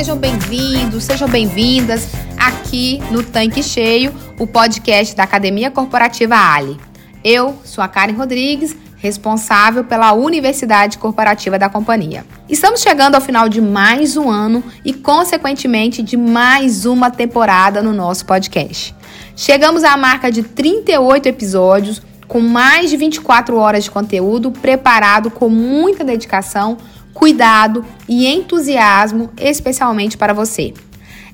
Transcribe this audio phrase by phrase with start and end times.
[0.00, 2.08] Sejam bem-vindos, sejam bem-vindas
[2.38, 6.80] aqui no Tanque Cheio, o podcast da Academia Corporativa Ali.
[7.22, 12.24] Eu sou a Karen Rodrigues, responsável pela Universidade Corporativa da companhia.
[12.48, 17.92] Estamos chegando ao final de mais um ano e, consequentemente, de mais uma temporada no
[17.92, 18.94] nosso podcast.
[19.36, 25.50] Chegamos à marca de 38 episódios, com mais de 24 horas de conteúdo preparado com
[25.50, 26.78] muita dedicação
[27.12, 30.72] cuidado e entusiasmo, especialmente para você.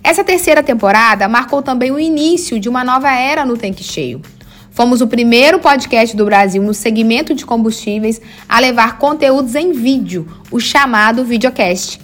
[0.03, 4.23] Essa terceira temporada marcou também o início de uma nova era no Tanque Cheio.
[4.71, 10.29] Fomos o primeiro podcast do Brasil no segmento de combustíveis a levar conteúdos em vídeo,
[10.51, 11.99] o chamado videocast.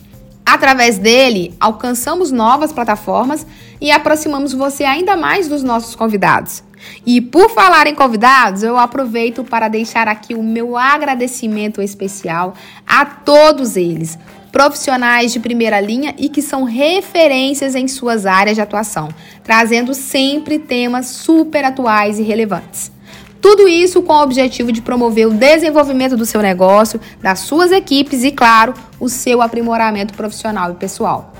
[0.45, 3.47] Através dele, alcançamos novas plataformas
[3.81, 6.65] e aproximamos você ainda mais dos nossos convidados.
[7.05, 12.55] E por falar em convidados, eu aproveito para deixar aqui o meu agradecimento especial
[12.87, 14.19] a todos eles,
[14.51, 19.09] profissionais de primeira linha e que são referências em suas áreas de atuação,
[19.43, 22.93] trazendo sempre temas super atuais e relevantes.
[23.41, 28.23] Tudo isso com o objetivo de promover o desenvolvimento do seu negócio, das suas equipes
[28.23, 31.33] e, claro, o seu aprimoramento profissional e pessoal.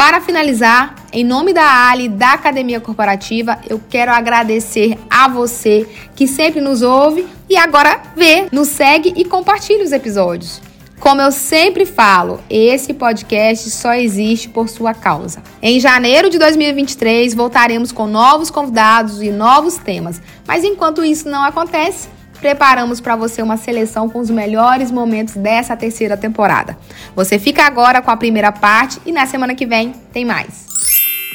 [0.00, 6.26] Para finalizar, em nome da Ali, da Academia Corporativa, eu quero agradecer a você que
[6.26, 10.62] sempre nos ouve e agora vê, nos segue e compartilha os episódios.
[10.98, 15.42] Como eu sempre falo, esse podcast só existe por sua causa.
[15.60, 20.18] Em janeiro de 2023, voltaremos com novos convidados e novos temas.
[20.48, 22.08] Mas enquanto isso não acontece,
[22.40, 26.76] preparamos para você uma seleção com os melhores momentos dessa terceira temporada.
[27.14, 30.70] Você fica agora com a primeira parte e na semana que vem tem mais.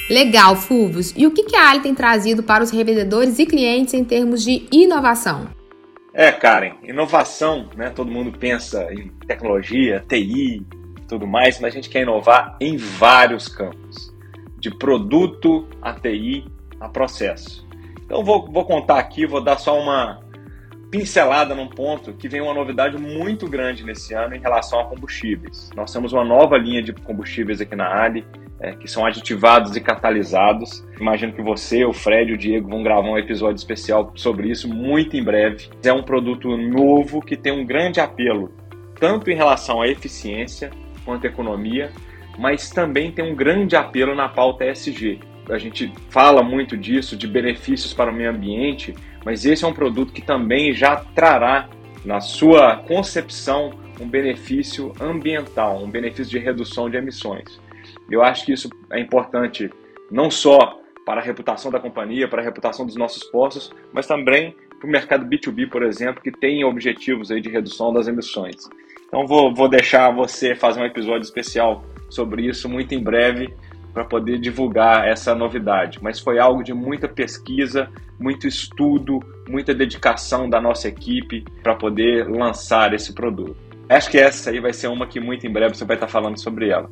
[0.09, 1.13] Legal, Fulvios.
[1.15, 4.67] E o que a Ali tem trazido para os revendedores e clientes em termos de
[4.71, 5.47] inovação?
[6.13, 7.89] É, Karen, inovação, né?
[7.89, 10.65] Todo mundo pensa em tecnologia, TI,
[11.07, 14.13] tudo mais, mas a gente quer inovar em vários campos,
[14.57, 16.45] de produto a TI
[16.79, 17.65] a processo.
[18.05, 20.19] Então vou, vou contar aqui, vou dar só uma,
[20.95, 25.69] pincelada num ponto que vem uma novidade muito grande nesse ano em relação a combustíveis.
[25.75, 28.25] Nós temos uma nova linha de combustíveis aqui na Ali,
[28.61, 30.87] é, que são aditivados e catalisados.
[30.97, 34.73] Imagino que você, o Fred e o Diego vão gravar um episódio especial sobre isso
[34.73, 35.69] muito em breve.
[35.83, 38.53] É um produto novo que tem um grande apelo,
[38.97, 40.69] tanto em relação à eficiência
[41.03, 41.91] quanto à economia,
[42.39, 45.19] mas também tem um grande apelo na pauta ESG.
[45.49, 48.95] A gente fala muito disso, de benefícios para o meio ambiente,
[49.25, 51.67] mas esse é um produto que também já trará
[52.05, 57.59] na sua concepção um benefício ambiental, um benefício de redução de emissões.
[58.09, 59.69] Eu acho que isso é importante
[60.11, 64.55] não só para a reputação da companhia, para a reputação dos nossos postos, mas também
[64.79, 68.69] para o mercado B2B, por exemplo, que tem objetivos aí de redução das emissões.
[69.07, 73.53] Então vou, vou deixar você fazer um episódio especial sobre isso muito em breve
[73.95, 75.99] para poder divulgar essa novidade.
[76.01, 77.89] Mas foi algo de muita pesquisa,
[78.19, 83.55] muito estudo, muita dedicação da nossa equipe para poder lançar esse produto.
[83.87, 86.37] Acho que essa aí vai ser uma que muito em breve você vai estar falando
[86.37, 86.89] sobre ela.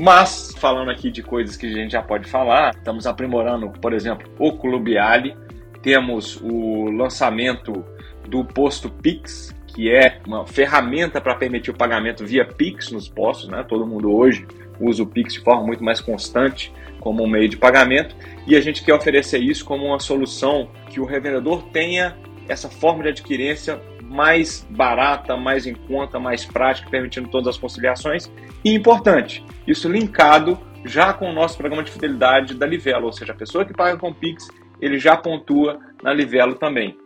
[0.00, 4.26] Mas, falando aqui de coisas que a gente já pode falar, estamos aprimorando, por exemplo,
[4.38, 5.36] o Clube Ali,
[5.82, 7.84] temos o lançamento
[8.26, 13.48] do posto Pix, que é uma ferramenta para permitir o pagamento via Pix nos postos,
[13.48, 13.64] né?
[13.68, 14.46] Todo mundo hoje
[14.80, 18.14] usa o Pix de forma muito mais constante como um meio de pagamento
[18.46, 22.16] e a gente quer oferecer isso como uma solução que o revendedor tenha
[22.48, 28.30] essa forma de adquirência mais barata, mais em conta, mais prática, permitindo todas as conciliações.
[28.64, 33.32] E importante, isso linkado já com o nosso programa de fidelidade da Livelo, ou seja,
[33.32, 34.48] a pessoa que paga com Pix,
[34.80, 36.96] ele já pontua na Livelo também.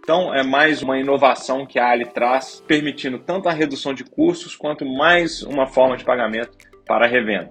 [0.00, 4.56] Então, é mais uma inovação que a Ali traz, permitindo tanto a redução de custos
[4.56, 6.50] quanto mais uma forma de pagamento
[6.86, 7.50] para revenda.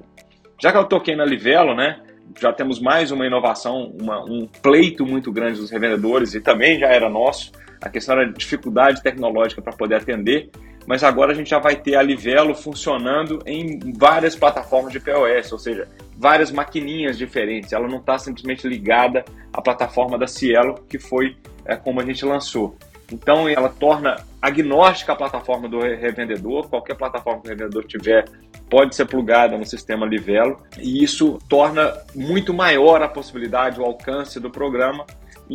[0.62, 2.00] Já que eu toquei na Livelo, né,
[2.39, 6.88] já temos mais uma inovação, uma, um pleito muito grande dos revendedores e também já
[6.88, 7.51] era nosso,
[7.81, 10.50] a questão era dificuldade tecnológica para poder atender,
[10.86, 15.51] mas agora a gente já vai ter a Livelo funcionando em várias plataformas de POS,
[15.51, 15.88] ou seja,
[16.18, 17.74] várias maquininhas diferentes.
[17.74, 21.36] Ela não está simplesmente ligada à plataforma da Cielo, que foi
[21.66, 22.75] é, como a gente lançou.
[23.12, 28.25] Então ela torna agnóstica a plataforma do revendedor, qualquer plataforma que o revendedor tiver
[28.69, 34.40] pode ser plugada no sistema Livelo e isso torna muito maior a possibilidade, o alcance
[34.40, 35.06] do programa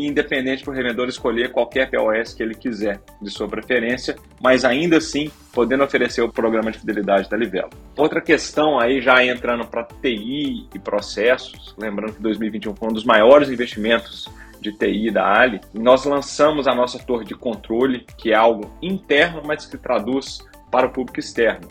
[0.05, 4.99] independente para o revendedor escolher qualquer POS que ele quiser, de sua preferência, mas ainda
[4.99, 7.70] assim podendo oferecer o programa de fidelidade da Livelo.
[7.97, 13.05] Outra questão aí, já entrando para TI e processos, lembrando que 2021 foi um dos
[13.05, 14.29] maiores investimentos
[14.61, 19.43] de TI da Ali, nós lançamos a nossa torre de controle, que é algo interno,
[19.44, 20.38] mas que traduz
[20.70, 21.69] para o público externo.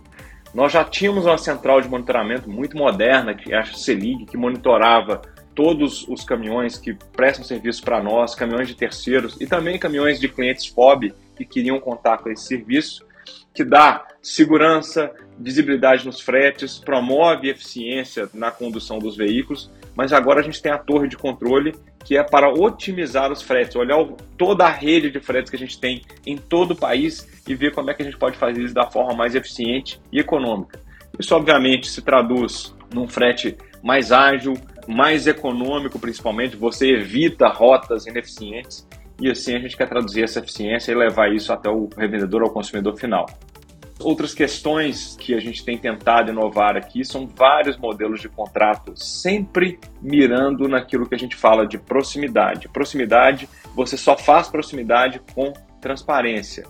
[0.54, 5.22] Nós já tínhamos uma central de monitoramento muito moderna, que é a CELIG, que monitorava
[5.54, 10.28] todos os caminhões que prestam serviço para nós, caminhões de terceiros e também caminhões de
[10.28, 13.06] clientes FOB que queriam contar com esse serviço,
[13.54, 20.44] que dá segurança, visibilidade nos fretes, promove eficiência na condução dos veículos, mas agora a
[20.44, 21.74] gente tem a torre de controle
[22.06, 23.98] que é para otimizar os fretes, olhar
[24.38, 27.74] toda a rede de fretes que a gente tem em todo o país e ver
[27.74, 30.80] como é que a gente pode fazer isso da forma mais eficiente e econômica.
[31.20, 34.54] Isso, obviamente, se traduz num frete mais ágil,
[34.88, 38.88] mais econômico, principalmente, você evita rotas ineficientes
[39.20, 42.52] e assim a gente quer traduzir essa eficiência e levar isso até o revendedor ou
[42.52, 43.26] consumidor final.
[44.00, 49.80] Outras questões que a gente tem tentado inovar aqui são vários modelos de contrato, sempre
[50.02, 52.68] mirando naquilo que a gente fala de proximidade.
[52.68, 56.66] Proximidade, você só faz proximidade com transparência.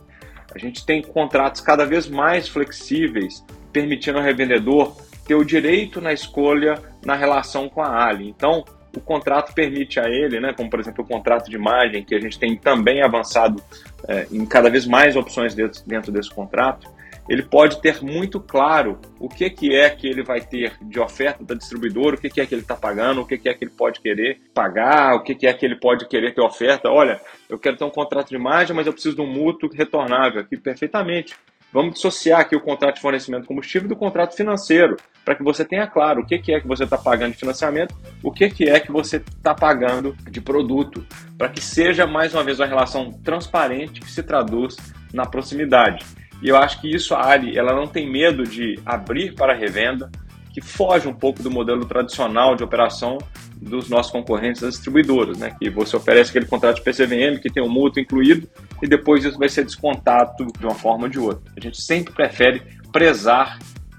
[0.54, 3.44] A gente tem contratos cada vez mais flexíveis,
[3.74, 4.96] permitindo ao revendedor
[5.26, 8.30] ter o direito na escolha na relação com a Ali.
[8.30, 8.64] Então,
[8.96, 12.20] o contrato permite a ele, né, como por exemplo o contrato de imagem, que a
[12.20, 13.62] gente tem também avançado
[14.08, 16.88] é, em cada vez mais opções dentro, dentro desse contrato,
[17.28, 21.44] ele pode ter muito claro o que, que é que ele vai ter de oferta
[21.44, 23.64] da distribuidora, o que, que é que ele está pagando, o que, que é que
[23.64, 26.90] ele pode querer pagar, o que, que é que ele pode querer ter oferta.
[26.90, 27.20] Olha,
[27.50, 30.56] eu quero ter um contrato de imagem, mas eu preciso de um mútuo retornável aqui
[30.56, 31.36] perfeitamente.
[31.74, 34.96] Vamos dissociar aqui o contrato de fornecimento de combustível do contrato financeiro,
[35.26, 37.94] para que você tenha claro o que, que é que você está pagando de financiamento,
[38.24, 41.06] o que, que é que você está pagando de produto,
[41.38, 44.78] para que seja, mais uma vez, uma relação transparente que se traduz
[45.14, 46.06] na proximidade.
[46.46, 50.12] E eu acho que isso a Ali ela não tem medo de abrir para revenda,
[50.54, 53.18] que foge um pouco do modelo tradicional de operação
[53.60, 55.56] dos nossos concorrentes das distribuidoras, né?
[55.60, 58.48] Que você oferece aquele contrato de PCVM que tem o um mútuo incluído
[58.80, 61.52] e depois isso vai ser descontado de uma forma ou de outra.
[61.58, 62.62] A gente sempre prefere
[62.94, 63.58] prezar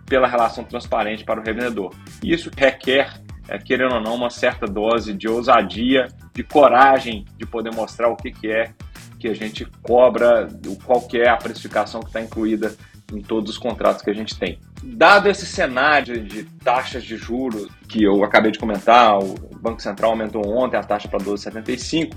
[0.08, 1.92] pela relação transparente para o revendedor.
[2.22, 7.44] E isso requer, é, querendo ou não, uma certa dose de ousadia, de coragem de
[7.44, 8.72] poder mostrar o que, que é
[9.18, 10.48] que a gente cobra,
[10.84, 12.74] qual que é a precificação que está incluída
[13.12, 14.58] em todos os contratos que a gente tem.
[14.82, 20.10] Dado esse cenário de taxas de juros que eu acabei de comentar, o Banco Central
[20.10, 22.14] aumentou ontem a taxa para 12,75,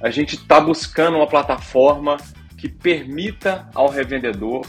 [0.00, 2.16] a gente está buscando uma plataforma
[2.56, 4.64] que permita ao revendedor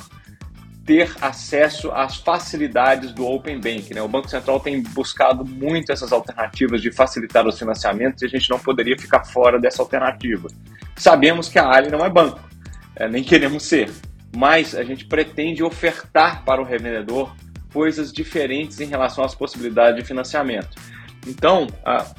[0.89, 3.93] ter acesso às facilidades do Open Bank.
[3.93, 4.01] Né?
[4.01, 8.49] O Banco Central tem buscado muito essas alternativas de facilitar os financiamentos e a gente
[8.49, 10.47] não poderia ficar fora dessa alternativa.
[10.95, 12.39] Sabemos que a Ali não é banco,
[12.95, 13.91] é, nem queremos ser
[14.35, 17.35] mas a gente pretende ofertar para o revendedor
[17.73, 20.77] coisas diferentes em relação às possibilidades de financiamento.
[21.27, 21.67] Então,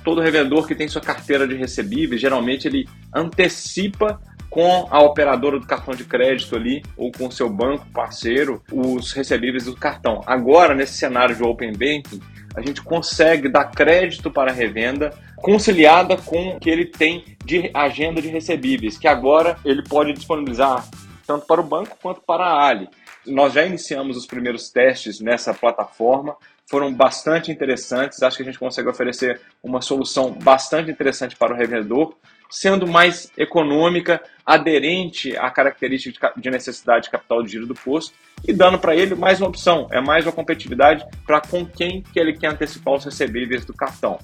[0.05, 4.20] todo revendedor que tem sua carteira de recebíveis, geralmente ele antecipa
[4.50, 9.65] com a operadora do cartão de crédito ali ou com seu banco parceiro os recebíveis
[9.65, 10.20] do cartão.
[10.27, 12.20] Agora, nesse cenário de Open Banking,
[12.55, 17.70] a gente consegue dar crédito para a revenda conciliada com o que ele tem de
[17.72, 20.84] agenda de recebíveis, que agora ele pode disponibilizar
[21.27, 22.89] tanto para o banco quanto para a Ali.
[23.25, 26.36] Nós já iniciamos os primeiros testes nessa plataforma,
[26.67, 28.22] foram bastante interessantes.
[28.22, 32.17] Acho que a gente consegue oferecer uma solução bastante interessante para o revendedor,
[32.51, 38.15] sendo mais econômica, aderente à característica de necessidade de capital de giro do posto
[38.47, 42.19] e dando para ele mais uma opção, é mais uma competitividade para com quem que
[42.19, 44.19] ele quer antecipar os recebíveis do cartão.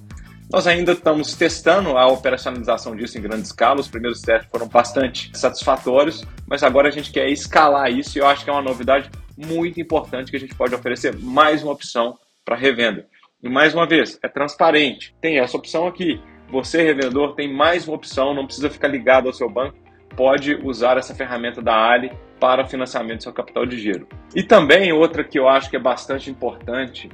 [0.51, 3.81] Nós ainda estamos testando a operacionalização disso em grande escala.
[3.81, 8.27] Os primeiros testes foram bastante satisfatórios, mas agora a gente quer escalar isso e eu
[8.29, 12.17] acho que é uma novidade muito importante que a gente pode oferecer mais uma opção
[12.45, 13.07] para revenda.
[13.43, 15.15] E mais uma vez, é transparente.
[15.21, 16.21] Tem essa opção aqui.
[16.51, 19.77] Você, revendedor, tem mais uma opção, não precisa ficar ligado ao seu banco,
[20.17, 24.07] pode usar essa ferramenta da Ali para financiamento do seu capital de giro.
[24.35, 27.09] E também outra que eu acho que é bastante importante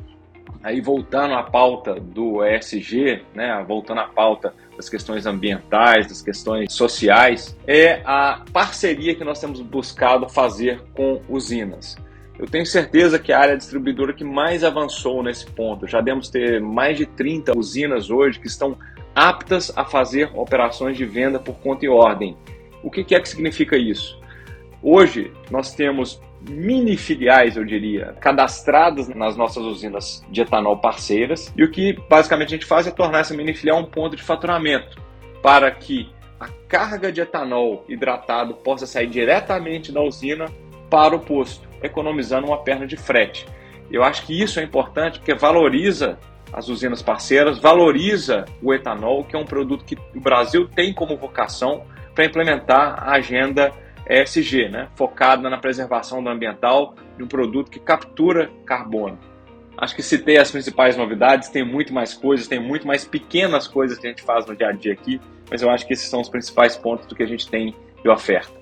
[0.62, 6.72] aí voltando à pauta do ESG, né, voltando à pauta das questões ambientais, das questões
[6.72, 11.96] sociais, é a parceria que nós temos buscado fazer com usinas.
[12.38, 16.60] Eu tenho certeza que a área distribuidora que mais avançou nesse ponto, já devemos ter
[16.60, 18.76] mais de 30 usinas hoje que estão
[19.14, 22.36] aptas a fazer operações de venda por conta e ordem.
[22.82, 24.20] O que é que significa isso?
[24.82, 31.52] Hoje nós temos mini filiais, eu diria, cadastradas nas nossas usinas de etanol parceiras.
[31.56, 34.22] E o que basicamente a gente faz é tornar essa mini filial um ponto de
[34.22, 35.00] faturamento
[35.40, 40.46] para que a carga de etanol hidratado possa sair diretamente da usina
[40.90, 43.46] para o posto, economizando uma perna de frete.
[43.90, 46.18] Eu acho que isso é importante porque valoriza
[46.52, 51.16] as usinas parceiras, valoriza o etanol, que é um produto que o Brasil tem como
[51.16, 53.72] vocação para implementar a agenda
[54.08, 54.88] ESG, né?
[54.94, 59.18] focada na preservação do ambiental de um produto que captura carbono.
[59.78, 63.98] Acho que citei as principais novidades, tem muito mais coisas, tem muito mais pequenas coisas
[63.98, 66.20] que a gente faz no dia a dia aqui, mas eu acho que esses são
[66.20, 68.52] os principais pontos do que a gente tem de oferta.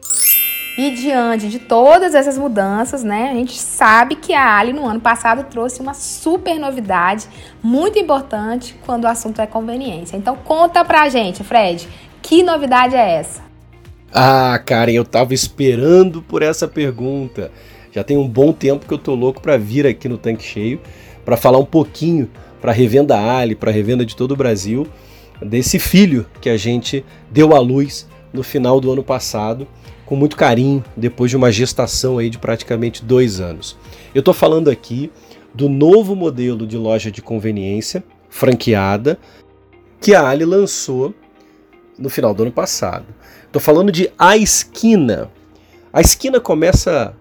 [0.80, 4.98] E diante de todas essas mudanças, né, a gente sabe que a Ali no ano
[4.98, 7.28] passado trouxe uma super novidade,
[7.62, 10.16] muito importante quando o assunto é conveniência.
[10.16, 11.86] Então conta pra gente, Fred,
[12.22, 13.42] que novidade é essa?
[14.10, 17.52] Ah, Karen, eu tava esperando por essa pergunta.
[17.92, 20.80] Já tem um bom tempo que eu tô louco para vir aqui no Tanque Cheio
[21.26, 24.86] para falar um pouquinho para revenda Ali, para revenda de todo o Brasil,
[25.42, 29.68] desse filho que a gente deu à luz no final do ano passado,
[30.10, 33.76] com muito carinho, depois de uma gestação aí de praticamente dois anos.
[34.12, 35.08] Eu tô falando aqui
[35.54, 39.16] do novo modelo de loja de conveniência franqueada
[40.00, 41.14] que a Ali lançou
[41.96, 43.06] no final do ano passado.
[43.46, 45.30] Estou falando de A Esquina.
[45.92, 47.14] A Esquina começa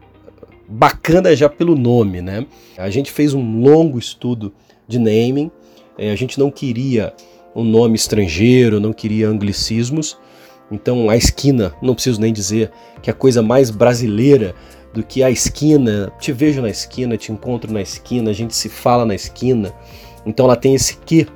[0.68, 2.48] bacana já pelo nome, né?
[2.76, 4.52] A gente fez um longo estudo
[4.88, 5.52] de naming,
[5.96, 7.14] é, a gente não queria
[7.56, 10.18] um nome estrangeiro, não queria anglicismos,
[10.72, 12.72] então a esquina, não preciso nem dizer
[13.02, 14.54] que é a coisa mais brasileira
[14.94, 18.70] do que a esquina, te vejo na esquina, te encontro na esquina, a gente se
[18.70, 19.74] fala na esquina.
[20.26, 21.28] Então ela tem esse que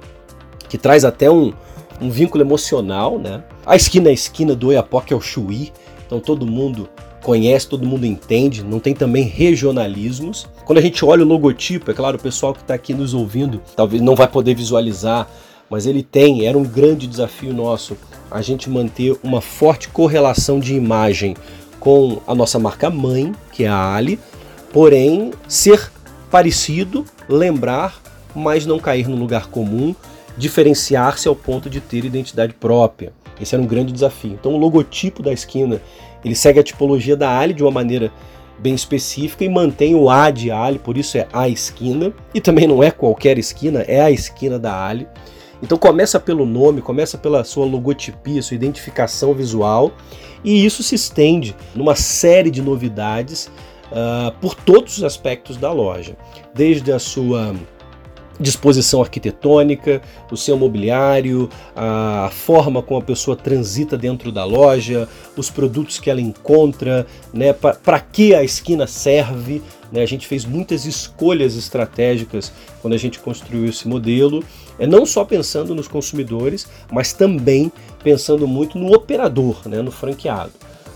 [0.70, 1.54] que traz até um,
[2.02, 3.44] um vínculo emocional, né?
[3.63, 5.72] A esquina é a esquina do Oiapoque ao Chuí,
[6.06, 6.90] então todo mundo
[7.22, 10.48] conhece, todo mundo entende, não tem também regionalismos.
[10.66, 13.62] Quando a gente olha o logotipo, é claro, o pessoal que está aqui nos ouvindo
[13.75, 15.30] talvez não vai poder visualizar,
[15.70, 17.98] mas ele tem, era um grande desafio nosso,
[18.29, 21.36] a gente manter uma forte correlação de imagem
[21.79, 24.20] com a nossa marca mãe, que é a Ali,
[24.72, 25.91] porém ser
[26.32, 28.01] parecido, lembrar,
[28.36, 29.93] mas não cair no lugar comum
[30.38, 33.13] diferenciar-se ao ponto de ter identidade própria.
[33.39, 34.34] Esse era um grande desafio.
[34.34, 35.82] Então o logotipo da esquina,
[36.24, 38.12] ele segue a tipologia da Ali de uma maneira
[38.60, 42.67] bem específica e mantém o A de Ali, por isso é a esquina, e também
[42.67, 45.08] não é qualquer esquina, é a esquina da Ali.
[45.63, 49.93] Então começa pelo nome, começa pela sua logotipia, sua identificação visual,
[50.43, 53.50] e isso se estende numa série de novidades
[53.89, 56.17] uh, por todos os aspectos da loja,
[56.53, 57.55] desde a sua
[58.38, 65.50] disposição arquitetônica, o seu mobiliário, a forma como a pessoa transita dentro da loja, os
[65.50, 69.62] produtos que ela encontra, né, para que a esquina serve.
[69.91, 72.51] Né, a gente fez muitas escolhas estratégicas
[72.82, 74.43] quando a gente construiu esse modelo,
[74.80, 77.72] é não só pensando nos consumidores, mas também
[78.03, 80.51] pensando muito no operador, né, no franqueado.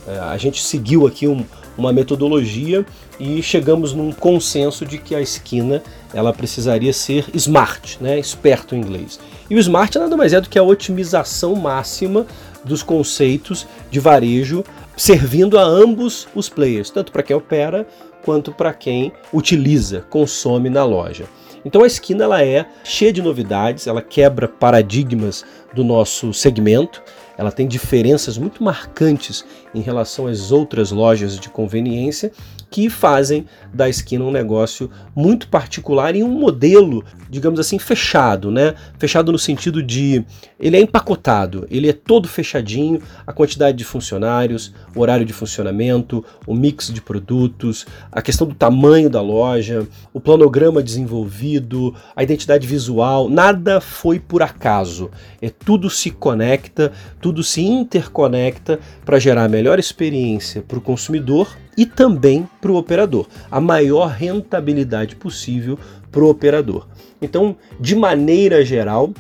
[0.08, 1.44] É, a gente seguiu aqui um,
[1.78, 2.86] uma metodologia
[3.20, 8.80] e chegamos num consenso de que a esquina ela precisaria ser smart, né, esperto em
[8.80, 9.20] inglês.
[9.50, 12.26] E o smart nada mais é do que a otimização máxima
[12.64, 14.64] dos conceitos de varejo,
[14.96, 17.88] servindo a ambos os players, tanto para quem opera
[18.24, 21.26] quanto para quem utiliza, consome na loja.
[21.68, 25.44] Então a esquina ela é cheia de novidades, ela quebra paradigmas
[25.74, 27.04] do nosso segmento,
[27.38, 32.32] ela tem diferenças muito marcantes em relação às outras lojas de conveniência
[32.70, 38.76] que fazem da esquina um negócio muito particular e um modelo, digamos assim, fechado, né?
[38.98, 40.26] Fechado no sentido de
[40.60, 46.26] ele é empacotado, ele é todo fechadinho, a quantidade de funcionários, o horário de funcionamento,
[46.46, 52.68] o mix de produtos, a questão do tamanho da loja, o planograma desenvolvido, a identidade
[52.68, 55.10] visual, nada foi por acaso.
[55.42, 56.92] É tudo se conecta,
[57.22, 62.76] tudo se interconecta para gerar a melhor experiência para o consumidor e também para o
[62.76, 65.78] operador, a maior rentabilidade possível
[66.12, 66.88] para o operador.
[67.22, 69.14] Então, de maneira geral,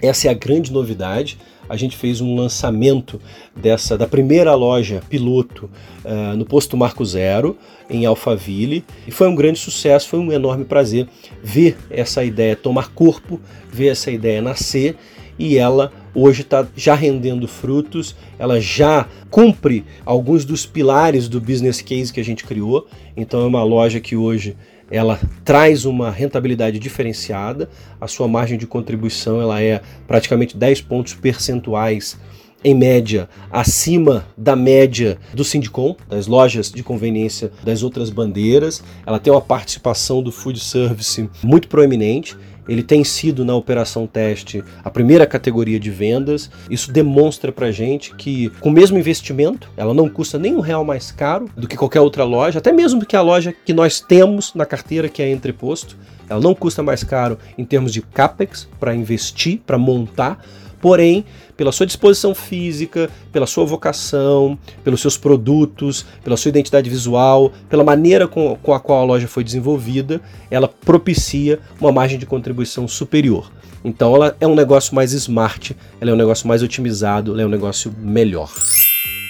[0.00, 1.38] essa é a grande novidade.
[1.68, 3.20] A gente fez um lançamento
[3.56, 5.70] dessa da primeira loja piloto
[6.04, 7.56] uh, no posto Marco Zero
[7.88, 11.06] em Alphaville e foi um grande sucesso, foi um enorme prazer
[11.42, 14.96] ver essa ideia tomar corpo, ver essa ideia nascer
[15.38, 21.80] e ela hoje está já rendendo frutos, ela já cumpre alguns dos pilares do business
[21.80, 22.86] case que a gente criou.
[23.16, 24.56] Então é uma loja que hoje
[24.90, 31.14] ela traz uma rentabilidade diferenciada, a sua margem de contribuição ela é praticamente 10 pontos
[31.14, 32.18] percentuais
[32.64, 38.82] em média, acima da média do Sindicom, das lojas de conveniência das outras bandeiras.
[39.04, 42.36] Ela tem uma participação do food service muito proeminente.
[42.68, 46.50] Ele tem sido na operação teste a primeira categoria de vendas.
[46.70, 50.84] Isso demonstra para gente que, com o mesmo investimento, ela não custa nem um real
[50.84, 54.54] mais caro do que qualquer outra loja, até mesmo que a loja que nós temos
[54.54, 55.96] na carteira, que é Entreposto.
[56.28, 60.42] Ela não custa mais caro em termos de capex para investir, para montar,
[60.80, 61.24] porém,
[61.56, 67.84] pela sua disposição física, pela sua vocação, pelos seus produtos, pela sua identidade visual, pela
[67.84, 72.86] maneira com, com a qual a loja foi desenvolvida, ela propicia uma margem de contribuição
[72.88, 73.50] superior.
[73.84, 77.46] Então ela é um negócio mais smart, ela é um negócio mais otimizado, ela é
[77.46, 78.52] um negócio melhor.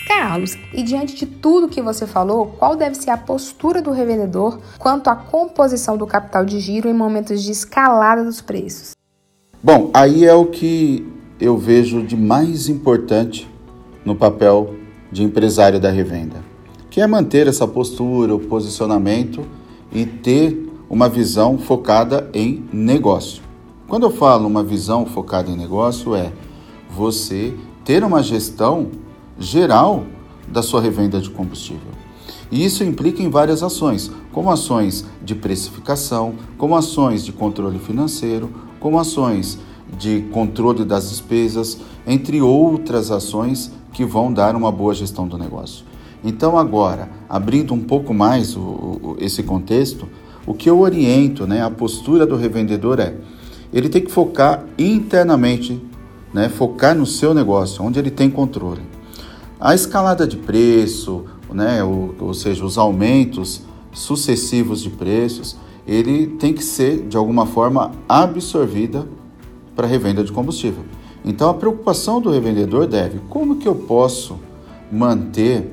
[0.06, 4.60] Carlos, e diante de tudo que você falou, qual deve ser a postura do revendedor
[4.78, 8.92] quanto à composição do capital de giro em momentos de escalada dos preços?
[9.62, 11.06] Bom, aí é o que
[11.42, 13.50] eu vejo de mais importante
[14.04, 14.76] no papel
[15.10, 16.36] de empresário da revenda,
[16.88, 19.44] que é manter essa postura, o posicionamento
[19.92, 23.42] e ter uma visão focada em negócio.
[23.88, 26.32] Quando eu falo uma visão focada em negócio, é
[26.88, 27.52] você
[27.84, 28.90] ter uma gestão
[29.36, 30.04] geral
[30.46, 31.90] da sua revenda de combustível.
[32.52, 38.48] E isso implica em várias ações, como ações de precificação, como ações de controle financeiro,
[38.78, 39.58] como ações
[39.98, 45.84] de controle das despesas, entre outras ações que vão dar uma boa gestão do negócio.
[46.24, 50.08] Então, agora, abrindo um pouco mais o, o, esse contexto,
[50.46, 53.14] o que eu oriento, né, a postura do revendedor é:
[53.72, 55.80] ele tem que focar internamente,
[56.32, 58.82] né, focar no seu negócio, onde ele tem controle.
[59.60, 65.56] A escalada de preço, né, ou, ou seja, os aumentos sucessivos de preços,
[65.86, 69.06] ele tem que ser de alguma forma absorvida
[69.74, 70.84] para revenda de combustível.
[71.24, 74.38] Então a preocupação do revendedor deve: como que eu posso
[74.90, 75.72] manter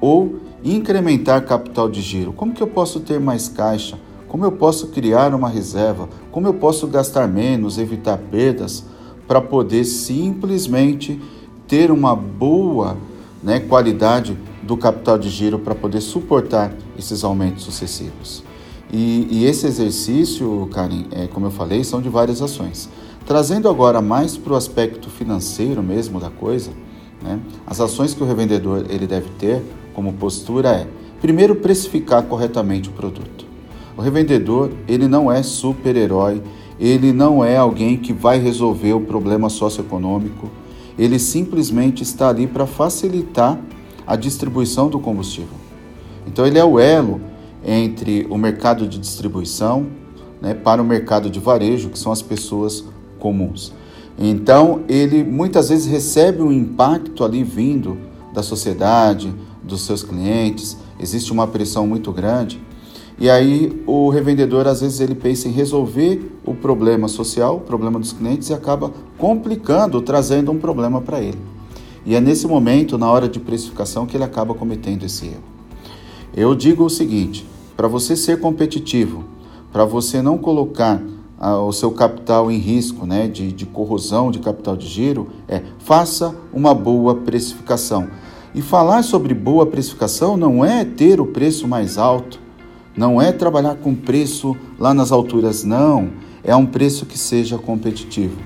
[0.00, 2.32] ou incrementar capital de giro?
[2.32, 3.98] Como que eu posso ter mais caixa?
[4.28, 6.08] Como eu posso criar uma reserva?
[6.30, 8.84] Como eu posso gastar menos, evitar perdas
[9.26, 11.20] para poder simplesmente
[11.66, 12.96] ter uma boa
[13.42, 18.44] né, qualidade do capital de giro para poder suportar esses aumentos sucessivos.
[18.92, 22.88] E, e esse exercício, Karen, é, como eu falei, são de várias ações.
[23.30, 26.72] Trazendo agora mais para o aspecto financeiro mesmo da coisa,
[27.22, 29.62] né, as ações que o revendedor ele deve ter
[29.94, 30.88] como postura é,
[31.20, 33.46] primeiro, precificar corretamente o produto.
[33.96, 36.42] O revendedor ele não é super-herói,
[36.76, 40.50] ele não é alguém que vai resolver o problema socioeconômico,
[40.98, 43.60] ele simplesmente está ali para facilitar
[44.04, 45.56] a distribuição do combustível.
[46.26, 47.20] Então, ele é o elo
[47.64, 49.86] entre o mercado de distribuição
[50.42, 52.84] né, para o mercado de varejo, que são as pessoas
[53.20, 53.72] comuns.
[54.18, 57.96] Então, ele muitas vezes recebe um impacto ali vindo
[58.34, 62.60] da sociedade, dos seus clientes, existe uma pressão muito grande
[63.20, 68.00] e aí o revendedor às vezes ele pensa em resolver o problema social, o problema
[68.00, 71.38] dos clientes e acaba complicando, trazendo um problema para ele.
[72.06, 75.42] E é nesse momento, na hora de precificação, que ele acaba cometendo esse erro.
[76.34, 79.22] Eu digo o seguinte: para você ser competitivo,
[79.70, 81.02] para você não colocar
[81.40, 86.34] o seu capital em risco, né, de, de corrosão de capital de giro, é faça
[86.52, 88.08] uma boa precificação.
[88.54, 92.40] E falar sobre boa precificação não é ter o preço mais alto,
[92.96, 96.10] não é trabalhar com preço lá nas alturas, não.
[96.42, 98.36] É um preço que seja competitivo.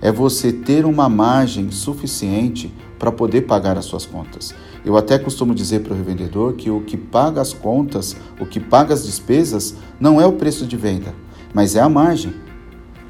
[0.00, 4.54] É você ter uma margem suficiente para poder pagar as suas contas.
[4.84, 8.58] Eu até costumo dizer para o revendedor que o que paga as contas, o que
[8.58, 11.14] paga as despesas, não é o preço de venda,
[11.52, 12.34] mas é a margem.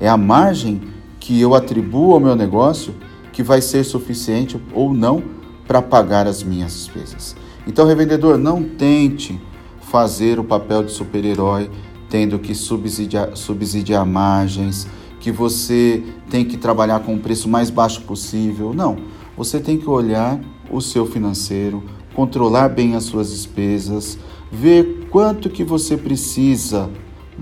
[0.01, 0.81] É a margem
[1.21, 2.95] que eu atribuo ao meu negócio
[3.33, 5.23] que vai ser suficiente ou não
[5.67, 7.37] para pagar as minhas despesas.
[7.67, 9.41] Então, revendedor, não tente
[9.81, 11.71] fazer o papel de super-herói,
[12.09, 14.87] tendo que subsidiar, subsidiar margens,
[15.21, 18.75] que você tem que trabalhar com o preço mais baixo possível.
[18.75, 18.97] Não,
[19.37, 21.83] você tem que olhar o seu financeiro,
[22.15, 24.19] controlar bem as suas despesas,
[24.51, 26.91] ver quanto que você precisa,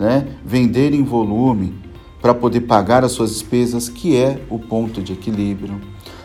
[0.01, 1.75] né, vender em volume
[2.23, 5.79] para poder pagar as suas despesas, que é o ponto de equilíbrio.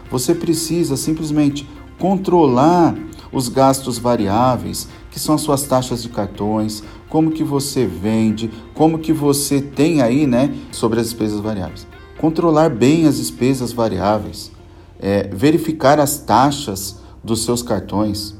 [0.09, 1.67] Você precisa simplesmente
[1.99, 2.95] controlar
[3.33, 8.97] os gastos variáveis, que são as suas taxas de cartões, como que você vende, como
[8.97, 11.85] que você tem aí, né, sobre as despesas variáveis.
[12.17, 14.53] Controlar bem as despesas variáveis,
[14.97, 18.35] é, verificar as taxas dos seus cartões,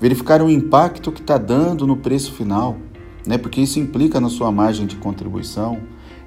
[0.00, 2.76] verificar o impacto que está dando no preço final,
[3.26, 5.80] né, porque isso implica na sua margem de contribuição.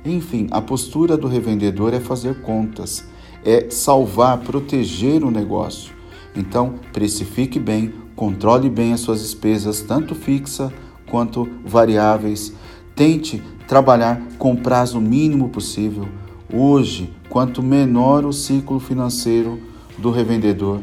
[0.04, 3.08] Enfim, a postura do revendedor é fazer contas,
[3.44, 5.94] é salvar, proteger o negócio
[6.36, 10.72] Então, precifique bem, controle bem as suas despesas, tanto fixa
[11.10, 12.54] quanto variáveis.
[12.96, 16.08] Tente trabalhar com prazo mínimo possível.
[16.54, 19.60] Hoje, quanto menor o ciclo financeiro
[19.98, 20.82] do revendedor,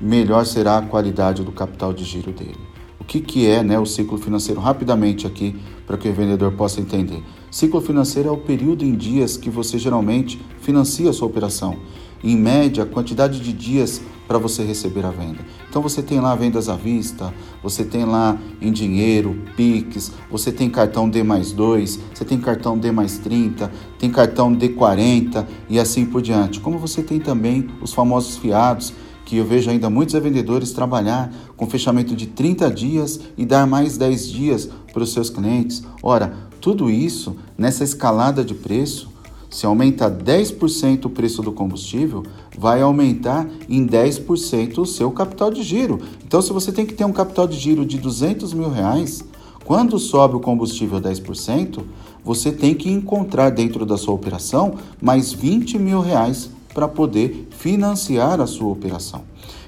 [0.00, 2.69] melhor será a qualidade do capital de giro dele.
[3.10, 4.60] Que, que é né, o ciclo financeiro?
[4.60, 7.20] Rapidamente aqui, para que o vendedor possa entender.
[7.50, 11.76] Ciclo financeiro é o período em dias que você geralmente financia a sua operação.
[12.22, 15.40] Em média, a quantidade de dias para você receber a venda.
[15.68, 20.70] Então você tem lá vendas à vista, você tem lá em dinheiro, PIX, você tem
[20.70, 26.06] cartão D mais 2, você tem cartão D mais 30, tem cartão D40 e assim
[26.06, 26.60] por diante.
[26.60, 28.94] Como você tem também os famosos fiados,
[29.30, 33.96] que eu vejo ainda muitos vendedores trabalhar com fechamento de 30 dias e dar mais
[33.96, 35.84] 10 dias para os seus clientes.
[36.02, 39.08] Ora, tudo isso nessa escalada de preço
[39.48, 42.24] se aumenta 10% o preço do combustível,
[42.58, 46.00] vai aumentar em 10% o seu capital de giro.
[46.26, 49.22] Então, se você tem que ter um capital de giro de 200 mil reais,
[49.64, 51.84] quando sobe o combustível 10%,
[52.24, 58.40] você tem que encontrar dentro da sua operação mais 20 mil reais para poder financiar
[58.40, 59.22] a sua operação.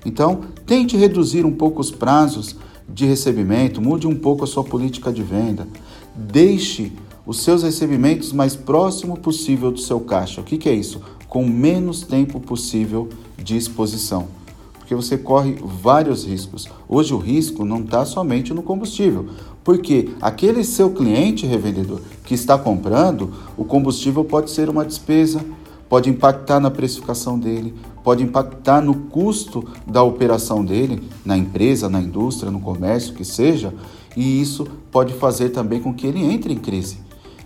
[0.05, 2.57] Então, tente reduzir um pouco os prazos
[2.88, 5.68] de recebimento, mude um pouco a sua política de venda,
[6.14, 6.92] deixe
[7.26, 10.40] os seus recebimentos mais próximo possível do seu caixa.
[10.40, 11.02] O que, que é isso?
[11.28, 14.26] Com menos tempo possível de exposição.
[14.72, 16.66] Porque você corre vários riscos.
[16.88, 19.28] Hoje o risco não está somente no combustível,
[19.62, 25.44] porque aquele seu cliente revendedor que está comprando, o combustível pode ser uma despesa,
[25.92, 32.00] pode impactar na precificação dele, pode impactar no custo da operação dele, na empresa, na
[32.00, 33.74] indústria, no comércio, que seja,
[34.16, 36.96] e isso pode fazer também com que ele entre em crise.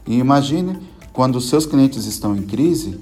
[0.07, 0.79] E imagine
[1.13, 3.01] quando seus clientes estão em crise,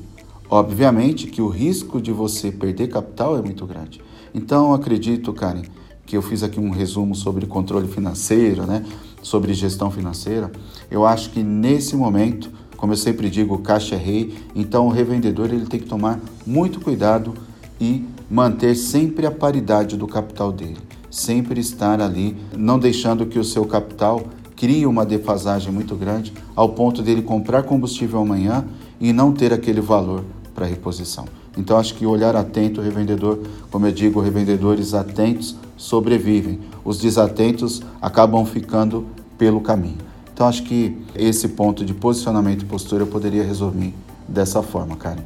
[0.49, 4.01] obviamente que o risco de você perder capital é muito grande.
[4.35, 5.65] Então, acredito, Karen,
[6.07, 8.83] que eu fiz aqui um resumo sobre controle financeiro, né?
[9.25, 10.51] sobre gestão financeira.
[10.91, 15.47] Eu acho que nesse momento, como eu sempre digo, caixa é rei, então o revendedor
[15.47, 17.35] ele tem que tomar muito cuidado
[17.81, 20.79] e manter sempre a paridade do capital dele,
[21.11, 24.23] sempre estar ali, não deixando que o seu capital
[24.57, 28.65] cria uma defasagem muito grande ao ponto dele comprar combustível amanhã
[29.01, 31.25] e não ter aquele valor para reposição.
[31.57, 33.39] Então acho que olhar atento o revendedor,
[33.71, 36.61] como eu digo, revendedores atentos sobrevivem.
[36.85, 39.07] Os desatentos acabam ficando
[39.39, 39.99] pelo caminho.
[40.35, 43.95] Então acho que esse ponto de posicionamento e postura eu poderia resumir
[44.29, 45.23] dessa forma, Karen.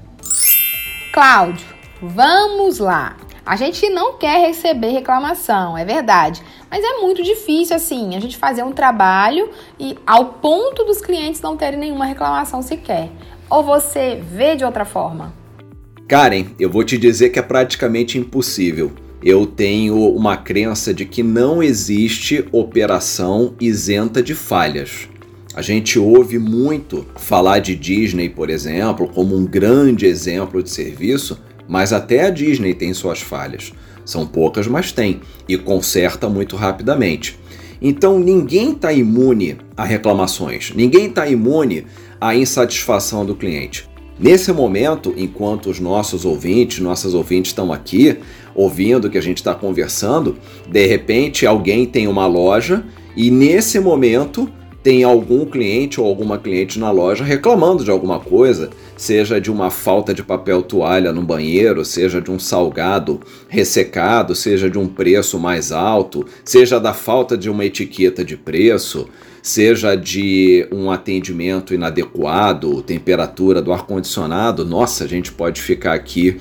[1.14, 1.66] Cláudio,
[2.02, 3.16] vamos lá.
[3.44, 6.42] A gente não quer receber reclamação, é verdade.
[6.70, 9.48] Mas é muito difícil, assim, a gente fazer um trabalho
[9.80, 13.10] e ao ponto dos clientes não terem nenhuma reclamação sequer.
[13.48, 15.32] Ou você vê de outra forma?
[16.06, 18.92] Karen, eu vou te dizer que é praticamente impossível.
[19.22, 25.08] Eu tenho uma crença de que não existe operação isenta de falhas.
[25.56, 31.36] A gente ouve muito falar de Disney, por exemplo, como um grande exemplo de serviço,
[31.66, 33.72] mas até a Disney tem suas falhas.
[34.04, 37.36] São poucas, mas tem, e conserta muito rapidamente.
[37.82, 41.86] Então ninguém está imune a reclamações, ninguém está imune
[42.20, 43.88] à insatisfação do cliente.
[44.18, 48.16] Nesse momento, enquanto os nossos ouvintes, nossas ouvintes estão aqui
[48.52, 50.36] ouvindo que a gente está conversando,
[50.68, 52.84] de repente alguém tem uma loja
[53.16, 54.50] e nesse momento
[54.82, 59.70] tem algum cliente ou alguma cliente na loja reclamando de alguma coisa, seja de uma
[59.70, 65.38] falta de papel toalha no banheiro, seja de um salgado ressecado, seja de um preço
[65.38, 69.08] mais alto, seja da falta de uma etiqueta de preço,
[69.48, 74.62] seja de um atendimento inadequado, temperatura do ar-condicionado.
[74.62, 76.36] Nossa, a gente pode ficar aqui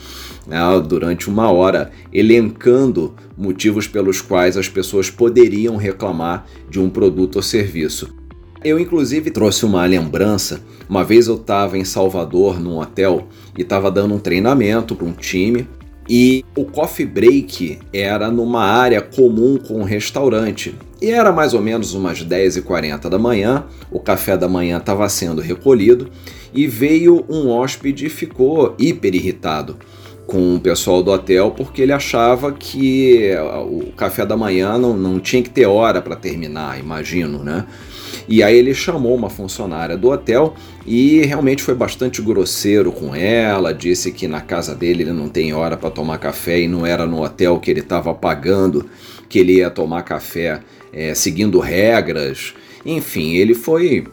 [0.45, 7.37] né, durante uma hora elencando motivos pelos quais as pessoas poderiam reclamar de um produto
[7.37, 8.13] ou serviço.
[8.61, 10.61] Eu, inclusive, trouxe uma lembrança.
[10.89, 15.13] Uma vez eu estava em Salvador, num hotel, e estava dando um treinamento para um
[15.13, 15.65] time.
[16.09, 20.75] E o coffee break era numa área comum com um restaurante.
[21.01, 25.41] E era mais ou menos umas 10h40 da manhã, o café da manhã estava sendo
[25.41, 26.09] recolhido
[26.53, 29.77] e veio um hóspede e ficou hiper irritado
[30.25, 33.31] com o pessoal do hotel porque ele achava que
[33.69, 37.65] o café da manhã não, não tinha que ter hora para terminar, imagino, né?
[38.27, 40.53] E aí ele chamou uma funcionária do hotel
[40.85, 45.53] e realmente foi bastante grosseiro com ela, disse que na casa dele ele não tem
[45.53, 48.85] hora para tomar café e não era no hotel que ele estava pagando
[49.29, 50.59] que ele ia tomar café
[50.91, 52.53] é, seguindo regras.
[52.85, 54.07] Enfim, ele foi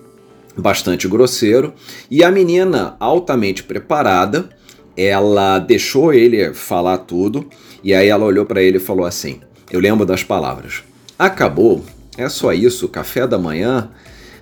[0.56, 1.72] bastante grosseiro
[2.10, 4.48] e a menina altamente preparada
[4.96, 7.48] ela deixou ele falar tudo
[7.82, 10.82] E aí ela olhou para ele e falou assim: Eu lembro das palavras.
[11.18, 11.84] Acabou?
[12.16, 13.90] É só isso, café da manhã?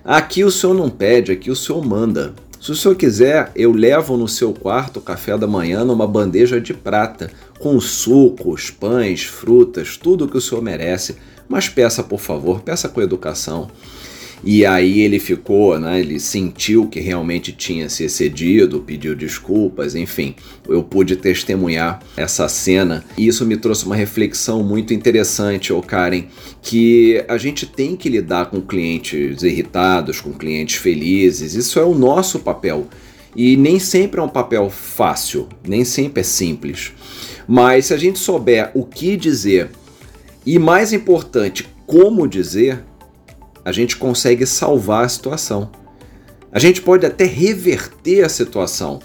[0.05, 2.33] Aqui o senhor não pede, aqui o senhor manda.
[2.61, 6.61] Se o senhor quiser, eu levo no seu quarto o café da manhã numa bandeja
[6.61, 11.17] de prata, com sucos, pães, frutas, tudo o que o senhor merece.
[11.47, 13.69] Mas peça, por favor, peça com educação.
[14.45, 16.01] E aí ele ficou, né?
[16.01, 20.35] Ele sentiu que realmente tinha se excedido, pediu desculpas, enfim.
[20.67, 26.25] Eu pude testemunhar essa cena e isso me trouxe uma reflexão muito interessante, ô Karen,
[26.61, 31.55] que a gente tem que lidar com clientes irritados, com clientes felizes.
[31.55, 32.87] Isso é o nosso papel.
[33.35, 36.91] E nem sempre é um papel fácil, nem sempre é simples.
[37.47, 39.69] Mas se a gente souber o que dizer
[40.45, 42.83] e mais importante, como dizer,
[43.63, 45.71] a gente consegue salvar a situação.
[46.51, 48.99] A gente pode até reverter a situação.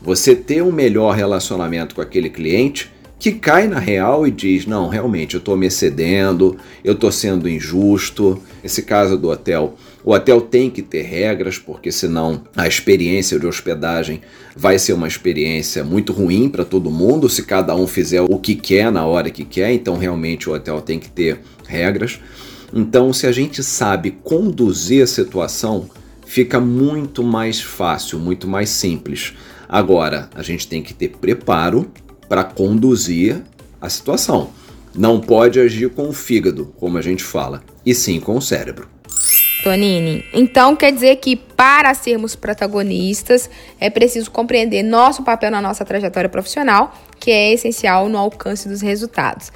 [0.00, 4.88] Você ter um melhor relacionamento com aquele cliente que cai na real e diz: Não,
[4.88, 8.42] realmente eu estou me excedendo, eu estou sendo injusto.
[8.62, 13.46] Esse caso do hotel, o hotel tem que ter regras, porque senão a experiência de
[13.46, 14.20] hospedagem
[14.56, 18.54] vai ser uma experiência muito ruim para todo mundo se cada um fizer o que
[18.56, 19.72] quer na hora que quer.
[19.72, 22.18] Então, realmente, o hotel tem que ter regras.
[22.72, 25.88] Então, se a gente sabe conduzir a situação,
[26.26, 29.34] fica muito mais fácil, muito mais simples.
[29.68, 31.90] Agora, a gente tem que ter preparo
[32.28, 33.42] para conduzir
[33.80, 34.50] a situação.
[34.94, 38.88] Não pode agir com o fígado, como a gente fala, e sim com o cérebro.
[39.62, 43.48] Tonini, então quer dizer que para sermos protagonistas
[43.78, 48.80] é preciso compreender nosso papel na nossa trajetória profissional, que é essencial no alcance dos
[48.80, 49.52] resultados.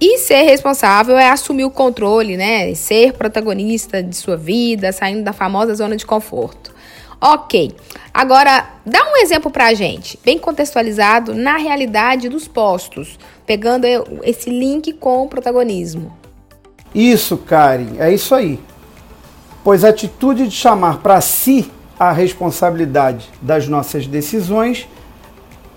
[0.00, 2.74] E ser responsável é assumir o controle, né?
[2.74, 6.74] Ser protagonista de sua vida, saindo da famosa zona de conforto.
[7.20, 7.72] Ok,
[8.12, 13.86] agora dá um exemplo pra gente, bem contextualizado na realidade dos postos, pegando
[14.24, 16.12] esse link com o protagonismo.
[16.92, 18.58] Isso, Karen, é isso aí.
[19.64, 24.86] Pois a atitude de chamar para si a responsabilidade das nossas decisões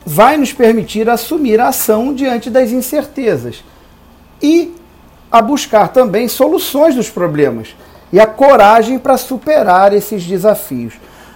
[0.06, 3.64] vai nos permitir assumir a ação diante das incertezas
[4.42, 4.76] e
[5.32, 7.76] a buscar também soluções dos problemas
[8.12, 10.94] e a coragem para superar esses desafios.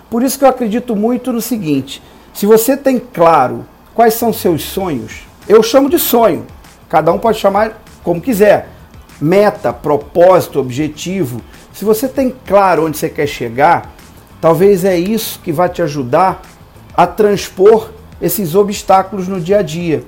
[0.09, 4.63] Por isso que eu acredito muito no seguinte: se você tem claro quais são seus
[4.63, 6.45] sonhos, eu chamo de sonho,
[6.89, 8.67] cada um pode chamar como quiser,
[9.19, 11.41] meta, propósito, objetivo.
[11.73, 13.93] Se você tem claro onde você quer chegar,
[14.39, 16.41] talvez é isso que vai te ajudar
[16.95, 20.03] a transpor esses obstáculos no dia a dia.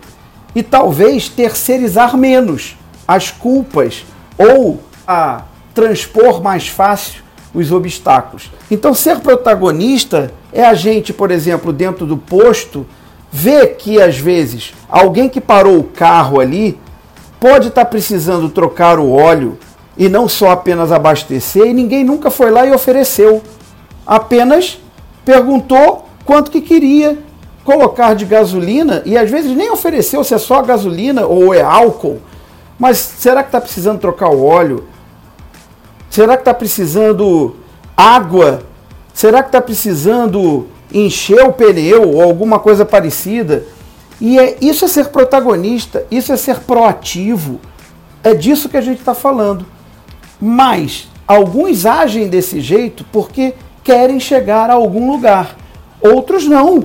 [0.56, 4.06] E talvez terceirizar menos as culpas
[4.38, 7.23] ou a transpor mais fácil
[7.54, 8.52] os obstáculos.
[8.69, 12.86] Então, ser protagonista é a gente, por exemplo, dentro do posto,
[13.32, 16.80] ver que às vezes alguém que parou o carro ali
[17.39, 19.58] pode estar tá precisando trocar o óleo
[19.97, 23.41] e não só apenas abastecer, e ninguém nunca foi lá e ofereceu.
[24.06, 24.79] Apenas
[25.23, 27.17] perguntou quanto que queria
[27.63, 32.19] colocar de gasolina e às vezes nem ofereceu se é só gasolina ou é álcool
[32.77, 34.84] mas será que está precisando trocar o óleo?
[36.10, 37.56] Será que está precisando
[37.95, 38.63] água?
[39.13, 43.63] Será que está precisando encher o pneu ou alguma coisa parecida?
[44.19, 47.60] E é, isso é ser protagonista, isso é ser proativo.
[48.23, 49.65] É disso que a gente está falando.
[50.45, 55.56] Mas alguns agem desse jeito porque querem chegar a algum lugar.
[56.01, 56.84] Outros não.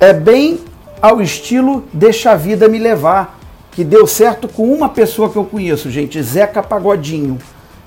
[0.00, 0.58] É bem
[1.00, 3.38] ao estilo deixa a vida me levar
[3.70, 7.38] que deu certo com uma pessoa que eu conheço, gente, Zeca Pagodinho,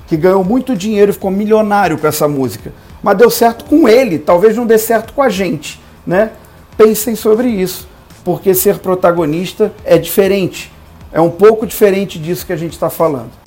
[0.07, 2.71] que ganhou muito dinheiro e ficou milionário com essa música.
[3.03, 6.31] Mas deu certo com ele, talvez não dê certo com a gente, né?
[6.77, 7.89] Pensem sobre isso,
[8.23, 10.71] porque ser protagonista é diferente.
[11.11, 13.42] É um pouco diferente disso que a gente está falando.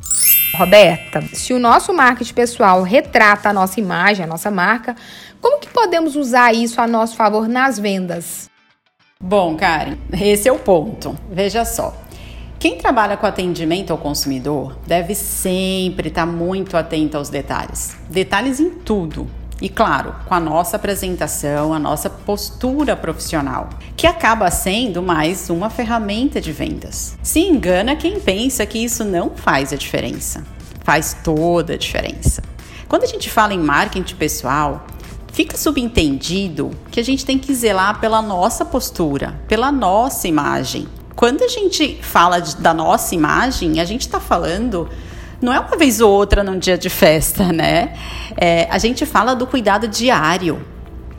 [0.57, 4.97] Roberta, se o nosso marketing pessoal retrata a nossa imagem, a nossa marca,
[5.41, 8.49] como que podemos usar isso a nosso favor nas vendas?
[9.21, 11.17] Bom, Karen, esse é o ponto.
[11.31, 11.95] Veja só.
[12.59, 17.95] Quem trabalha com atendimento ao consumidor deve sempre estar muito atento aos detalhes.
[18.09, 19.31] Detalhes em tudo.
[19.61, 25.71] E claro, com a nossa apresentação, a nossa postura profissional, que acaba sendo mais uma
[25.71, 27.17] ferramenta de vendas.
[27.23, 30.45] Se engana quem pensa que isso não faz a diferença.
[30.85, 32.43] Faz toda a diferença.
[32.87, 34.87] Quando a gente fala em marketing pessoal,
[35.33, 41.43] fica subentendido que a gente tem que zelar pela nossa postura, pela nossa imagem, quando
[41.43, 44.87] a gente fala de, da nossa imagem, a gente está falando
[45.41, 47.95] não é uma vez ou outra num dia de festa, né?
[48.37, 50.61] É, a gente fala do cuidado diário,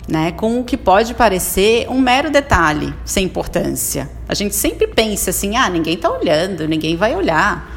[0.07, 0.31] né?
[0.31, 4.09] Com o que pode parecer um mero detalhe, sem importância.
[4.27, 7.75] A gente sempre pensa assim: ah, ninguém está olhando, ninguém vai olhar.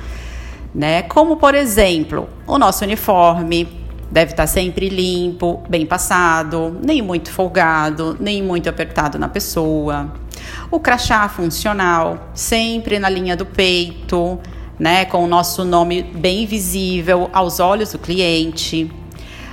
[0.72, 1.03] Né?
[1.03, 7.31] Como, por exemplo, o nosso uniforme deve estar tá sempre limpo, bem passado, nem muito
[7.31, 10.12] folgado, nem muito apertado na pessoa.
[10.70, 14.38] O crachá funcional, sempre na linha do peito,
[14.81, 18.90] né, com o nosso nome bem visível aos olhos do cliente.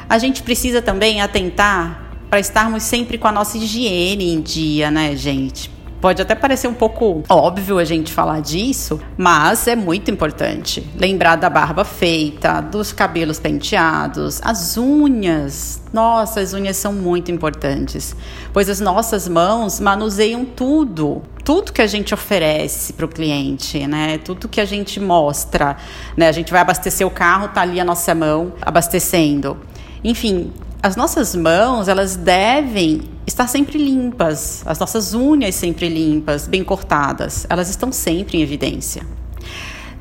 [0.10, 5.16] A gente precisa também atentar para estarmos sempre com a nossa higiene em dia, né,
[5.18, 5.77] gente?
[5.99, 10.88] Pode até parecer um pouco óbvio a gente falar disso, mas é muito importante.
[10.95, 15.81] Lembrar da barba feita, dos cabelos penteados, as unhas.
[15.91, 18.15] Nossa, as unhas são muito importantes,
[18.53, 24.19] pois as nossas mãos manuseiam tudo, tudo que a gente oferece para o cliente, né?
[24.19, 25.77] Tudo que a gente mostra,
[26.15, 26.27] né?
[26.27, 29.57] A gente vai abastecer o carro, tá ali a nossa mão abastecendo.
[30.03, 36.63] Enfim, as nossas mãos, elas devem estar sempre limpas, as nossas unhas sempre limpas, bem
[36.63, 39.04] cortadas, elas estão sempre em evidência.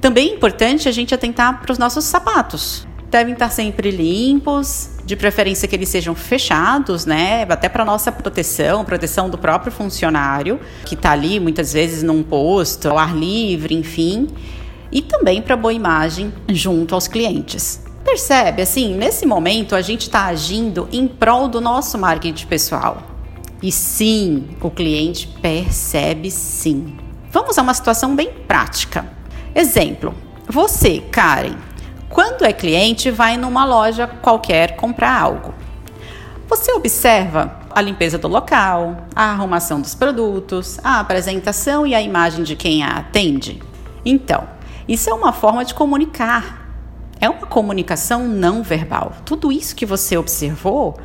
[0.01, 2.87] Também é importante a gente atentar para os nossos sapatos.
[3.11, 7.47] Devem estar sempre limpos, de preferência que eles sejam fechados, né?
[7.49, 12.89] Até para nossa proteção, proteção do próprio funcionário, que está ali muitas vezes num posto,
[12.89, 14.29] ao ar livre, enfim.
[14.91, 17.86] E também para boa imagem junto aos clientes.
[18.07, 22.99] Percebe, assim, nesse momento a gente está agindo em prol do nosso marketing pessoal.
[23.61, 26.97] E sim, o cliente percebe sim.
[27.33, 29.05] Vamos a uma situação bem prática.
[29.53, 30.15] Exemplo:
[30.49, 31.57] você, Karen,
[32.09, 35.53] quando é cliente, vai numa loja qualquer comprar algo.
[36.49, 42.45] Você observa a limpeza do local, a arrumação dos produtos, a apresentação e a imagem
[42.45, 43.61] de quem a atende?
[44.05, 44.45] Então,
[44.87, 46.66] isso é uma forma de comunicar
[47.21, 49.13] é uma comunicação não verbal.
[49.25, 50.97] Tudo isso que você observou,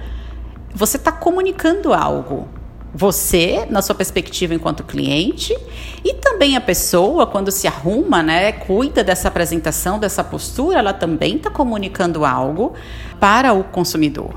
[0.73, 2.47] você está comunicando algo.
[2.93, 5.57] Você, na sua perspectiva enquanto cliente,
[6.03, 11.37] e também a pessoa, quando se arruma, né, cuida dessa apresentação, dessa postura, ela também
[11.37, 12.73] está comunicando algo
[13.17, 14.33] para o consumidor.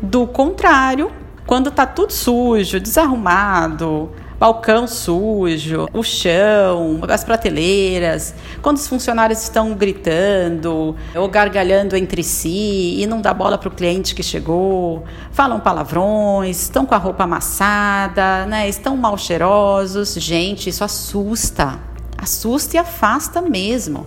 [0.00, 1.10] Do contrário,
[1.46, 9.74] quando está tudo sujo, desarrumado, balcão sujo, o chão, as prateleiras, quando os funcionários estão
[9.74, 15.58] gritando ou gargalhando entre si e não dá bola para o cliente que chegou, falam
[15.58, 20.14] palavrões, estão com a roupa amassada, né, estão mal cheirosos.
[20.14, 21.78] Gente, isso assusta,
[22.18, 24.06] assusta e afasta mesmo.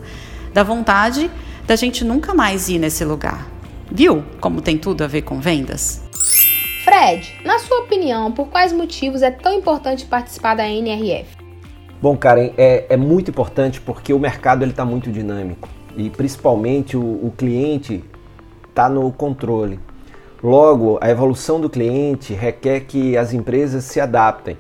[0.54, 1.30] Dá vontade
[1.66, 3.48] da gente nunca mais ir nesse lugar.
[3.92, 6.09] Viu como tem tudo a ver com vendas?
[6.90, 11.38] Fred, na sua opinião, por quais motivos é tão importante participar da NRF?
[12.02, 17.02] Bom, Karen, é, é muito importante porque o mercado está muito dinâmico e principalmente o,
[17.02, 18.04] o cliente
[18.68, 19.80] está no controle.
[20.42, 24.58] Logo, a evolução do cliente requer que as empresas se adaptem.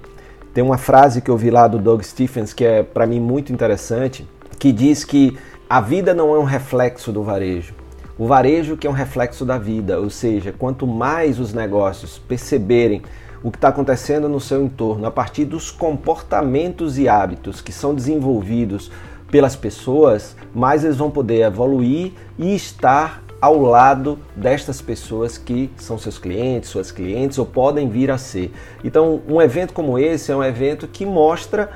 [0.53, 3.51] Tem uma frase que eu vi lá do Doug Stephens que é para mim muito
[3.51, 4.27] interessante,
[4.59, 5.35] que diz que
[5.67, 7.78] a vida não é um reflexo do varejo.
[8.19, 13.01] O varejo que é um reflexo da vida, ou seja, quanto mais os negócios perceberem
[13.41, 17.95] o que está acontecendo no seu entorno a partir dos comportamentos e hábitos que são
[17.95, 18.91] desenvolvidos
[19.31, 25.97] pelas pessoas, mais eles vão poder evoluir e estar ao lado destas pessoas que são
[25.97, 28.51] seus clientes, suas clientes ou podem vir a ser.
[28.83, 31.69] Então, um evento como esse é um evento que mostra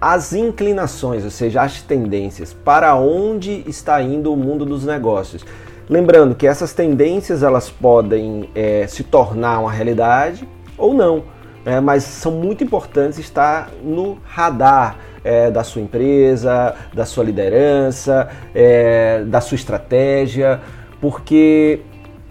[0.00, 5.44] as inclinações, ou seja, as tendências, para onde está indo o mundo dos negócios.
[5.92, 11.24] Lembrando que essas tendências elas podem é, se tornar uma realidade ou não,
[11.66, 11.80] né?
[11.80, 19.22] mas são muito importantes estar no radar é, da sua empresa, da sua liderança, é,
[19.26, 20.62] da sua estratégia,
[20.98, 21.80] porque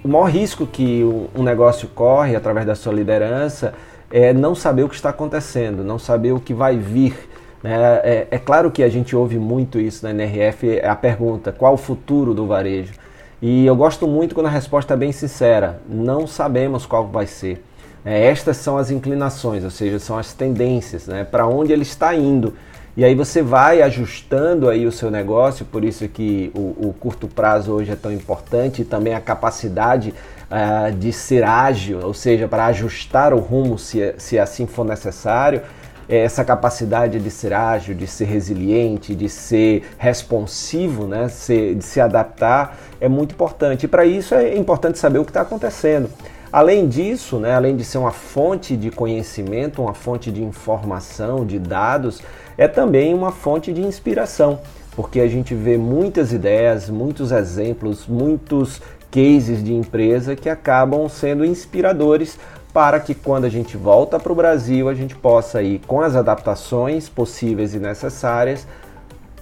[0.03, 1.03] o maior risco que
[1.35, 3.75] um negócio corre através da sua liderança
[4.09, 7.29] é não saber o que está acontecendo, não saber o que vai vir.
[7.61, 7.75] Né?
[8.03, 11.77] É, é claro que a gente ouve muito isso na NRF, a pergunta: qual o
[11.77, 12.99] futuro do varejo?
[13.41, 17.63] E eu gosto muito quando a resposta é bem sincera: não sabemos qual vai ser.
[18.05, 22.15] É, estas são as inclinações, ou seja, são as tendências, né, para onde ele está
[22.15, 22.55] indo.
[22.97, 27.27] E aí você vai ajustando aí o seu negócio, por isso que o, o curto
[27.27, 30.13] prazo hoje é tão importante e também a capacidade
[30.49, 35.61] uh, de ser ágil, ou seja, para ajustar o rumo se, se assim for necessário
[35.61, 35.80] é,
[36.11, 42.77] essa capacidade de ser ágil, de ser resiliente, de ser responsivo, né, de se adaptar,
[42.99, 43.85] é muito importante.
[43.85, 46.09] E para isso é importante saber o que está acontecendo.
[46.51, 51.57] Além disso, né, além de ser uma fonte de conhecimento, uma fonte de informação, de
[51.57, 52.21] dados,
[52.57, 54.59] é também uma fonte de inspiração,
[54.93, 61.45] porque a gente vê muitas ideias, muitos exemplos, muitos cases de empresa que acabam sendo
[61.45, 62.37] inspiradores
[62.73, 66.15] para que quando a gente volta para o Brasil a gente possa ir com as
[66.15, 68.65] adaptações possíveis e necessárias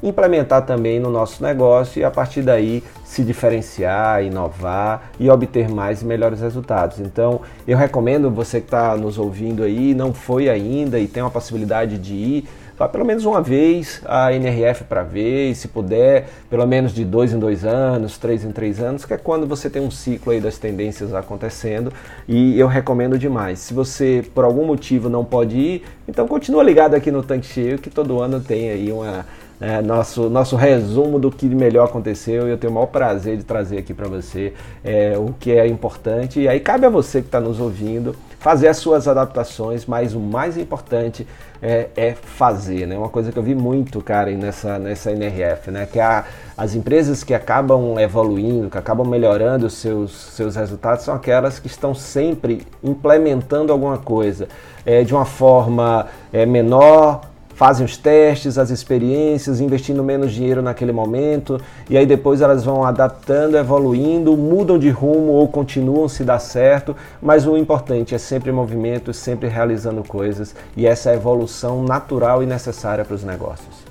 [0.02, 6.02] implementar também no nosso negócio e a partir daí se diferenciar, inovar e obter mais
[6.02, 7.00] e melhores resultados.
[7.00, 11.32] Então, eu recomendo você que está nos ouvindo aí, não foi ainda e tem uma
[11.32, 12.50] possibilidade de ir,
[12.80, 17.04] vá pelo menos uma vez a NRF para ver, e se puder, pelo menos de
[17.04, 20.32] dois em dois anos, três em três anos, que é quando você tem um ciclo
[20.32, 21.92] aí das tendências acontecendo
[22.26, 23.60] e eu recomendo demais.
[23.60, 27.78] Se você por algum motivo não pode ir, então continua ligado aqui no Tanque Cheio
[27.78, 29.26] que todo ano tem aí uma
[29.60, 33.44] é, nosso, nosso resumo do que melhor aconteceu e eu tenho o maior prazer de
[33.44, 34.54] trazer aqui para você
[34.86, 36.40] é, o que é importante.
[36.40, 40.20] E aí cabe a você que está nos ouvindo fazer as suas adaptações, mas o
[40.20, 41.28] mais importante
[41.62, 42.98] é, é, fazer, né?
[42.98, 45.86] Uma coisa que eu vi muito, Karen, nessa, nessa NRF, né?
[45.86, 46.24] Que a,
[46.58, 51.68] as empresas que acabam evoluindo, que acabam melhorando os seus, seus resultados, são aquelas que
[51.68, 54.48] estão sempre implementando alguma coisa
[54.86, 57.22] é, de uma forma é, menor,
[57.60, 62.86] fazem os testes, as experiências, investindo menos dinheiro naquele momento, e aí depois elas vão
[62.86, 68.50] adaptando, evoluindo, mudam de rumo ou continuam se dar certo, mas o importante é sempre
[68.50, 73.89] movimento, sempre realizando coisas, e essa é a evolução natural e necessária para os negócios.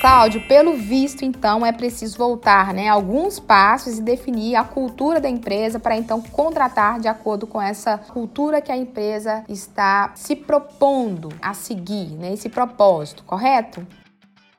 [0.00, 5.28] Cláudio, pelo visto, então, é preciso voltar né, alguns passos e definir a cultura da
[5.28, 11.30] empresa para então contratar de acordo com essa cultura que a empresa está se propondo
[11.42, 13.84] a seguir, né, esse propósito, correto?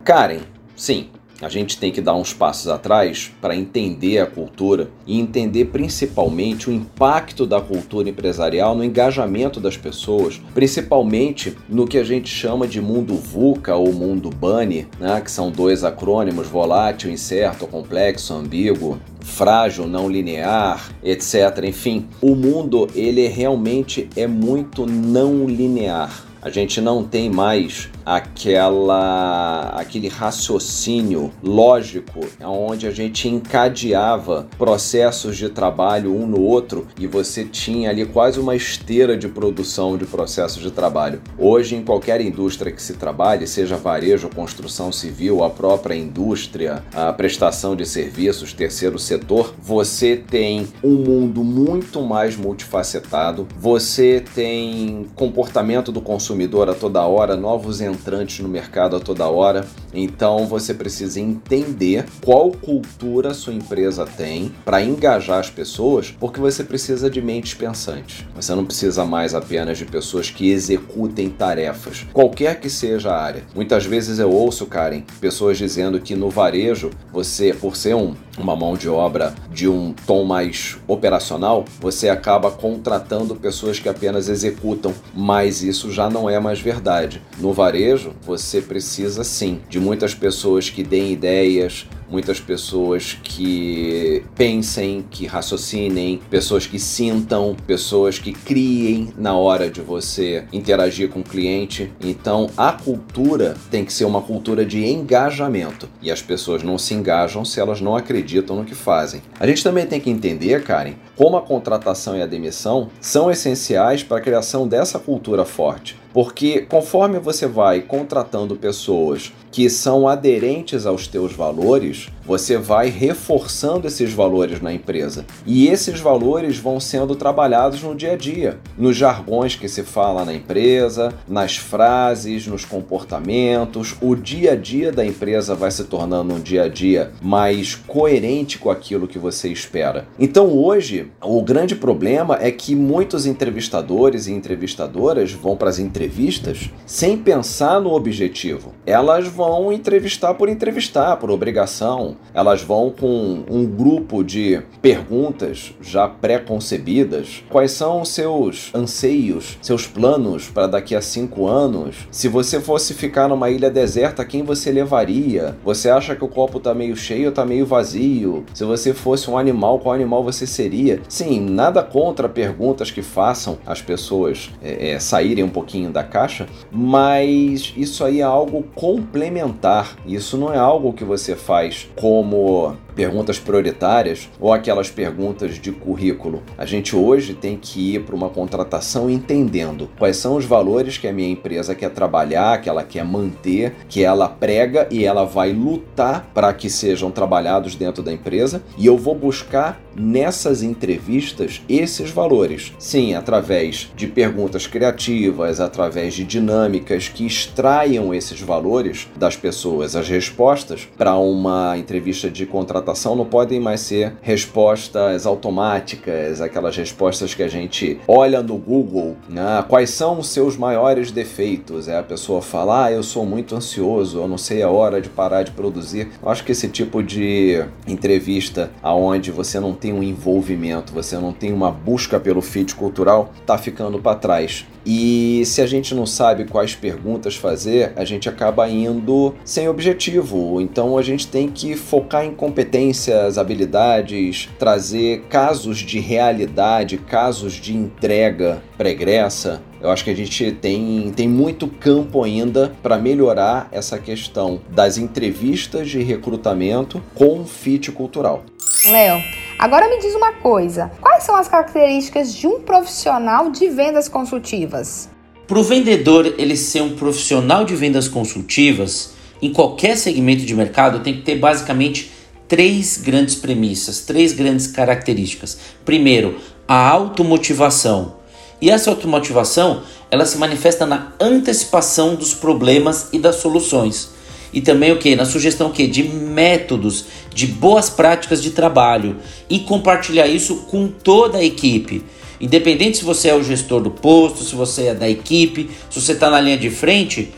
[0.03, 0.41] Karen,
[0.75, 1.09] sim.
[1.41, 6.69] A gente tem que dar uns passos atrás para entender a cultura e entender principalmente
[6.69, 12.67] o impacto da cultura empresarial no engajamento das pessoas, principalmente no que a gente chama
[12.67, 18.99] de mundo VUCA ou mundo BUNNY, né, que são dois acrônimos, volátil, incerto, complexo, ambíguo,
[19.21, 21.63] frágil, não linear, etc.
[21.63, 26.25] Enfim, o mundo ele realmente é muito não linear.
[26.41, 35.47] A gente não tem mais aquela aquele raciocínio lógico onde a gente encadeava processos de
[35.47, 40.63] trabalho um no outro e você tinha ali quase uma esteira de produção de processos
[40.63, 41.21] de trabalho.
[41.37, 47.13] Hoje em qualquer indústria que se trabalhe, seja varejo, construção civil, a própria indústria, a
[47.13, 55.91] prestação de serviços, terceiro setor, você tem um mundo muito mais multifacetado, você tem comportamento
[55.91, 59.67] do consumidor a toda hora, novos entrantes entrantes no mercado a toda hora.
[59.93, 66.63] Então você precisa entender qual cultura sua empresa tem para engajar as pessoas, porque você
[66.63, 68.25] precisa de mentes pensantes.
[68.35, 73.43] Você não precisa mais apenas de pessoas que executem tarefas, qualquer que seja a área.
[73.53, 78.55] Muitas vezes eu ouço, Karen, pessoas dizendo que no varejo, você, por ser um, uma
[78.55, 84.93] mão de obra de um tom mais operacional, você acaba contratando pessoas que apenas executam,
[85.13, 87.21] mas isso já não é mais verdade.
[87.37, 95.05] No varejo, você precisa sim de muitas pessoas que deem ideias, muitas pessoas que pensem,
[95.09, 101.23] que raciocinem, pessoas que sintam, pessoas que criem na hora de você interagir com o
[101.23, 101.91] cliente.
[102.01, 106.93] Então, a cultura tem que ser uma cultura de engajamento e as pessoas não se
[106.93, 109.21] engajam se elas não acreditam no que fazem.
[109.39, 114.03] A gente também tem que entender, Karen, como a contratação e a demissão são essenciais
[114.03, 115.97] para a criação dessa cultura forte.
[116.13, 123.87] Porque conforme você vai contratando pessoas que são aderentes aos teus valores, você vai reforçando
[123.87, 125.25] esses valores na empresa.
[125.47, 130.23] E esses valores vão sendo trabalhados no dia a dia, nos jargões que se fala
[130.23, 133.95] na empresa, nas frases, nos comportamentos.
[133.99, 138.59] O dia a dia da empresa vai se tornando um dia a dia mais coerente
[138.59, 140.07] com aquilo que você espera.
[140.19, 146.69] Então hoje, o grande problema é que muitos entrevistadores e entrevistadoras vão para as entrevistas
[146.85, 148.71] sem pensar no objetivo.
[148.89, 152.17] Elas vão entrevistar por entrevistar, por obrigação.
[152.33, 157.43] Elas vão com um grupo de perguntas já pré-concebidas.
[157.51, 162.07] Quais são os seus anseios, seus planos para daqui a cinco anos?
[162.09, 165.55] Se você fosse ficar numa ilha deserta, quem você levaria?
[165.63, 168.43] Você acha que o copo está meio cheio ou está meio vazio?
[168.55, 170.99] Se você fosse um animal, qual animal você seria?
[171.07, 176.47] Sim, nada contra perguntas que façam as pessoas é, é, saírem um pouquinho da caixa,
[176.71, 179.97] mas isso aí é algo complementar.
[180.05, 186.43] Isso não é algo que você faz como perguntas prioritárias ou aquelas perguntas de currículo.
[186.57, 191.07] A gente hoje tem que ir para uma contratação entendendo quais são os valores que
[191.07, 195.53] a minha empresa quer trabalhar, que ela quer manter, que ela prega e ela vai
[195.53, 202.11] lutar para que sejam trabalhados dentro da empresa, e eu vou buscar nessas entrevistas esses
[202.11, 202.73] valores.
[202.77, 209.95] Sim, através de perguntas criativas, através de dinâmicas que extraiam esses valores das pessoas.
[209.95, 217.33] As respostas para uma entrevista de contratação não podem mais ser respostas automáticas, aquelas respostas
[217.33, 219.63] que a gente olha no Google, né?
[219.67, 221.87] quais são os seus maiores defeitos?
[221.87, 225.09] É a pessoa falar, ah, eu sou muito ansioso, eu não sei a hora de
[225.09, 226.09] parar de produzir.
[226.21, 231.33] Eu acho que esse tipo de entrevista aonde você não tem um envolvimento, você não
[231.33, 234.65] tem uma busca pelo fit cultural, tá ficando para trás.
[234.85, 240.59] E se a gente não sabe quais perguntas fazer, a gente acaba indo sem objetivo.
[240.61, 247.75] Então a gente tem que focar em competências, habilidades, trazer casos de realidade, casos de
[247.75, 249.61] entrega pregressa.
[249.81, 254.97] Eu acho que a gente tem, tem muito campo ainda para melhorar essa questão das
[254.97, 258.43] entrevistas de recrutamento com fit cultural.
[258.85, 259.21] Léo,
[259.59, 265.09] agora me diz uma coisa: quais são as características de um profissional de vendas consultivas?
[265.45, 271.01] Para o vendedor ele ser um profissional de vendas consultivas, em qualquer segmento de mercado,
[271.01, 272.11] tem que ter basicamente
[272.47, 275.57] três grandes premissas, três grandes características.
[275.83, 276.37] Primeiro,
[276.67, 278.15] a automotivação.
[278.61, 284.18] E essa automotivação, ela se manifesta na antecipação dos problemas e das soluções.
[284.51, 285.15] E também o que?
[285.15, 289.17] Na sugestão que de métodos, de boas práticas de trabalho
[289.49, 292.03] e compartilhar isso com toda a equipe.
[292.41, 296.13] Independente se você é o gestor do posto, se você é da equipe, se você
[296.13, 297.33] está na linha de frente,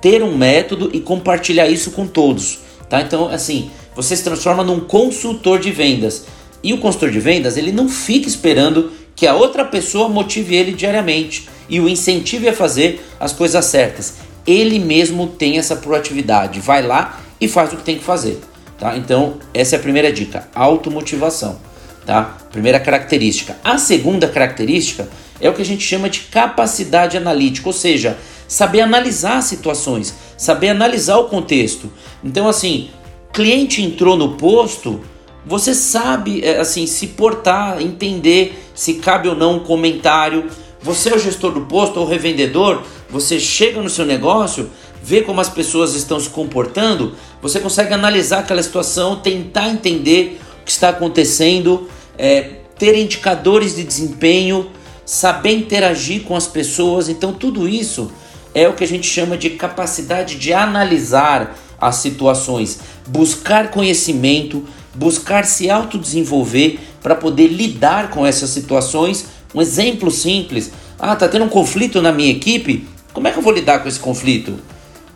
[0.00, 3.00] ter um método e compartilhar isso com todos, tá?
[3.00, 6.26] Então, assim, você se transforma num consultor de vendas.
[6.62, 10.72] E o consultor de vendas, ele não fica esperando que a outra pessoa motive ele
[10.72, 14.14] diariamente e o incentive a fazer as coisas certas.
[14.46, 18.40] Ele mesmo tem essa proatividade, vai lá e faz o que tem que fazer.
[18.78, 18.96] Tá?
[18.96, 21.58] Então, essa é a primeira dica, automotivação.
[22.04, 22.36] Tá?
[22.52, 23.56] Primeira característica.
[23.64, 25.08] A segunda característica
[25.40, 30.68] é o que a gente chama de capacidade analítica, ou seja, saber analisar situações, saber
[30.68, 31.90] analisar o contexto.
[32.22, 32.90] Então, assim,
[33.32, 35.00] cliente entrou no posto,
[35.46, 40.48] você sabe é, assim se portar, entender se cabe ou não um comentário.
[40.84, 44.68] Você é o gestor do posto ou revendedor, você chega no seu negócio,
[45.02, 50.64] vê como as pessoas estão se comportando, você consegue analisar aquela situação, tentar entender o
[50.66, 52.42] que está acontecendo, é,
[52.78, 54.70] ter indicadores de desempenho,
[55.06, 57.08] saber interagir com as pessoas.
[57.08, 58.12] Então, tudo isso
[58.54, 64.62] é o que a gente chama de capacidade de analisar as situações, buscar conhecimento,
[64.94, 69.32] buscar se autodesenvolver para poder lidar com essas situações.
[69.54, 73.42] Um exemplo simples: ah, tá tendo um conflito na minha equipe, como é que eu
[73.42, 74.58] vou lidar com esse conflito?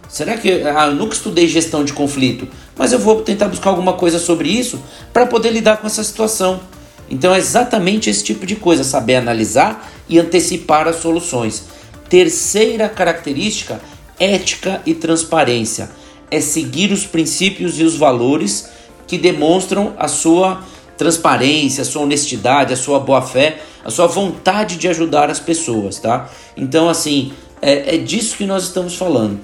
[0.08, 3.94] Será que ah, eu nunca estudei gestão de conflito, mas eu vou tentar buscar alguma
[3.94, 4.80] coisa sobre isso
[5.12, 6.60] para poder lidar com essa situação.
[7.10, 11.64] Então é exatamente esse tipo de coisa, saber analisar e antecipar as soluções.
[12.08, 13.80] Terceira característica,
[14.18, 15.90] ética e transparência.
[16.30, 18.68] É seguir os princípios e os valores
[19.06, 20.62] que demonstram a sua
[20.98, 25.98] transparência, a sua honestidade, a sua boa fé, a sua vontade de ajudar as pessoas,
[25.98, 26.28] tá?
[26.56, 27.32] Então, assim,
[27.62, 29.40] é, é disso que nós estamos falando.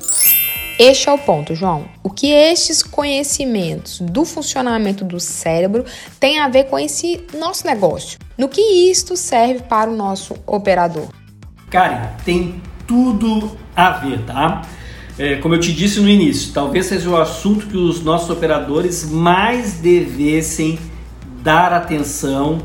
[0.76, 1.84] Este é o ponto, João.
[2.02, 5.84] O que estes conhecimentos do funcionamento do cérebro
[6.18, 8.18] têm a ver com esse nosso negócio?
[8.36, 11.07] No que isto serve para o nosso operador?
[11.70, 14.62] Karen, tem tudo a ver, tá?
[15.16, 19.09] É, como eu te disse no início, talvez seja o assunto que os nossos operadores
[19.09, 20.76] mais devessem
[21.45, 22.62] dar atenção.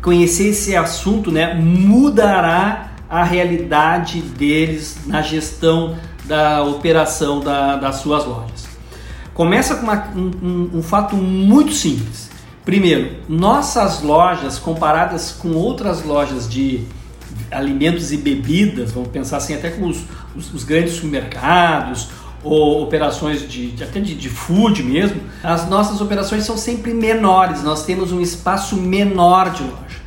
[0.00, 8.24] Conhecer esse assunto né, mudará a realidade deles na gestão da operação da, das suas
[8.24, 8.68] lojas.
[9.34, 12.30] Começa com uma, um, um fato muito simples.
[12.64, 16.84] Primeiro, nossas lojas comparadas com outras lojas de
[17.50, 20.04] alimentos e bebidas, vamos pensar assim, até com os,
[20.36, 22.08] os, os grandes supermercados
[22.42, 27.62] ou operações de, de até de, de, food mesmo, as nossas operações são sempre menores,
[27.62, 30.00] nós temos um espaço menor de loja.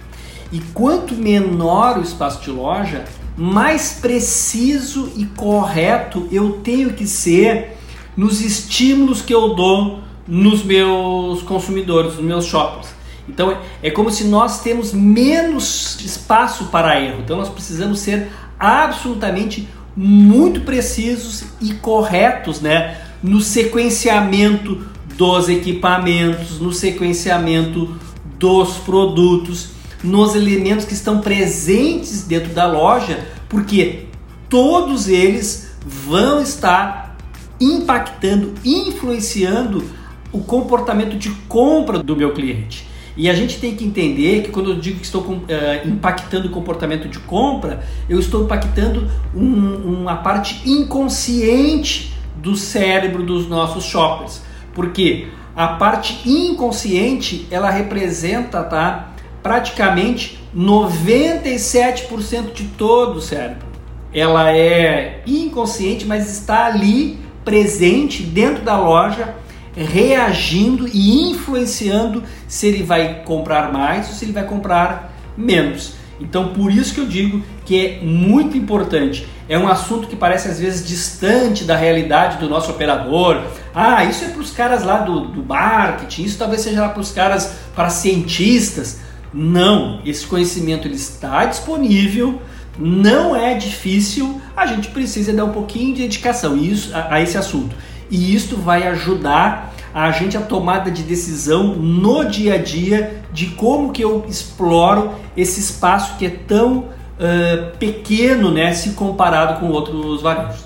[0.51, 3.05] E quanto menor o espaço de loja,
[3.35, 7.77] mais preciso e correto eu tenho que ser
[8.15, 12.87] nos estímulos que eu dou nos meus consumidores, nos meus shoppers.
[13.27, 17.21] Então é, é como se nós temos menos espaço para erro.
[17.23, 24.85] Então nós precisamos ser absolutamente muito precisos e corretos, né, no sequenciamento
[25.17, 27.95] dos equipamentos, no sequenciamento
[28.39, 29.69] dos produtos,
[30.03, 34.07] nos elementos que estão presentes dentro da loja, porque
[34.49, 37.17] todos eles vão estar
[37.59, 39.83] impactando, influenciando
[40.31, 42.87] o comportamento de compra do meu cliente.
[43.15, 45.45] E a gente tem que entender que quando eu digo que estou uh,
[45.85, 53.47] impactando o comportamento de compra, eu estou impactando um, uma parte inconsciente do cérebro dos
[53.47, 54.41] nossos shoppers.
[54.73, 63.67] Porque a parte inconsciente ela representa tá, praticamente 97% de todo o cérebro.
[64.11, 69.35] Ela é inconsciente, mas está ali presente dentro da loja
[69.75, 75.93] reagindo e influenciando se ele vai comprar mais ou se ele vai comprar menos.
[76.19, 79.27] Então, por isso que eu digo que é muito importante.
[79.49, 83.41] É um assunto que parece às vezes distante da realidade do nosso operador.
[83.73, 87.01] Ah, isso é para os caras lá do, do marketing, isso talvez seja lá para
[87.01, 89.01] os caras, para cientistas.
[89.33, 92.41] Não, esse conhecimento ele está disponível,
[92.77, 96.55] não é difícil, a gente precisa dar um pouquinho de dedicação
[96.93, 97.75] a, a esse assunto
[98.13, 103.47] e isso vai ajudar a gente a tomada de decisão no dia a dia de
[103.47, 109.67] como que eu exploro esse espaço que é tão uh, pequeno, né, se comparado com
[109.69, 110.63] outros varejos.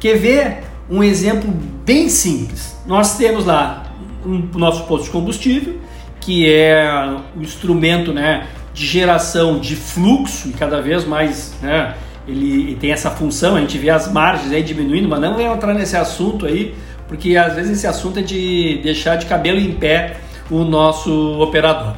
[0.00, 1.48] Quer ver um exemplo
[1.84, 2.76] bem simples?
[2.84, 3.84] Nós temos lá
[4.24, 5.76] o um, nosso posto de combustível,
[6.20, 11.94] que é o instrumento, né, de geração de fluxo e cada vez mais, né,
[12.26, 15.72] ele tem essa função, a gente vê as margens aí diminuindo, mas não vou entrar
[15.72, 16.74] nesse assunto aí,
[17.08, 20.18] porque às vezes esse assunto é de deixar de cabelo em pé
[20.50, 21.94] o nosso operador.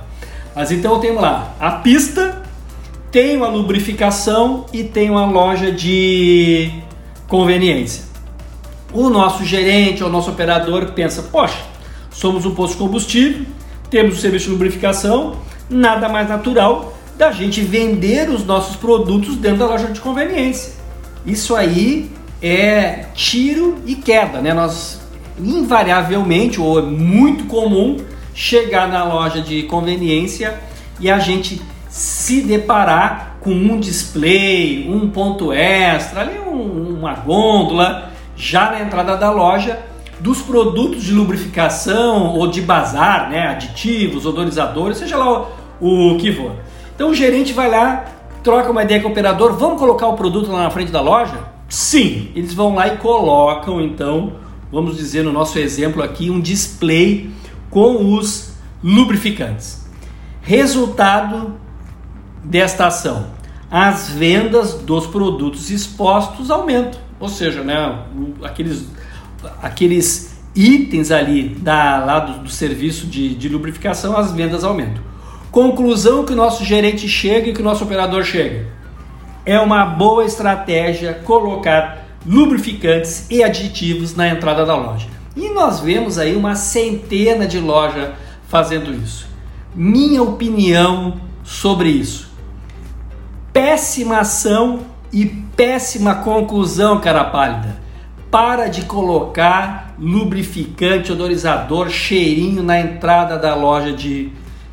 [0.54, 2.42] Mas então tenho lá a pista,
[3.10, 6.70] tenho a lubrificação e tenho a loja de
[7.28, 8.04] conveniência.
[8.92, 11.58] O nosso gerente ou nosso operador pensa: poxa,
[12.10, 13.46] somos um posto de combustível,
[13.88, 15.36] temos o serviço de lubrificação,
[15.68, 20.72] nada mais natural da gente vender os nossos produtos dentro da loja de conveniência.
[21.26, 22.10] Isso aí
[22.42, 24.54] é tiro e queda, né?
[24.54, 24.99] Nós
[25.44, 27.96] invariavelmente ou é muito comum
[28.34, 30.58] chegar na loja de conveniência
[30.98, 38.10] e a gente se deparar com um display, um ponto extra, ali um, uma gôndola
[38.36, 39.78] já na entrada da loja
[40.20, 45.46] dos produtos de lubrificação ou de bazar, né, aditivos, odorizadores, seja lá
[45.80, 46.52] o, o que for.
[46.94, 48.04] Então o gerente vai lá,
[48.42, 51.38] troca uma ideia com o operador, vamos colocar o produto lá na frente da loja?
[51.68, 54.32] Sim, eles vão lá e colocam então
[54.70, 57.30] vamos dizer no nosso exemplo aqui, um display
[57.68, 58.52] com os
[58.82, 59.86] lubrificantes.
[60.42, 61.54] Resultado
[62.44, 63.26] desta ação:
[63.70, 68.04] as vendas dos produtos expostos aumentam, ou seja, né,
[68.42, 68.86] aqueles,
[69.62, 75.02] aqueles itens ali da, lá do, do serviço de, de lubrificação, as vendas aumentam.
[75.50, 78.68] Conclusão que o nosso gerente chega e que o nosso operador chega.
[79.44, 85.06] É uma boa estratégia colocar lubrificantes e aditivos na entrada da loja.
[85.36, 88.10] E nós vemos aí uma centena de lojas
[88.48, 89.26] fazendo isso.
[89.74, 92.30] Minha opinião sobre isso.
[93.52, 94.80] Péssima ação
[95.12, 97.78] e péssima conclusão, cara pálida.
[98.30, 104.32] Para de colocar lubrificante, odorizador, cheirinho na entrada da loja de,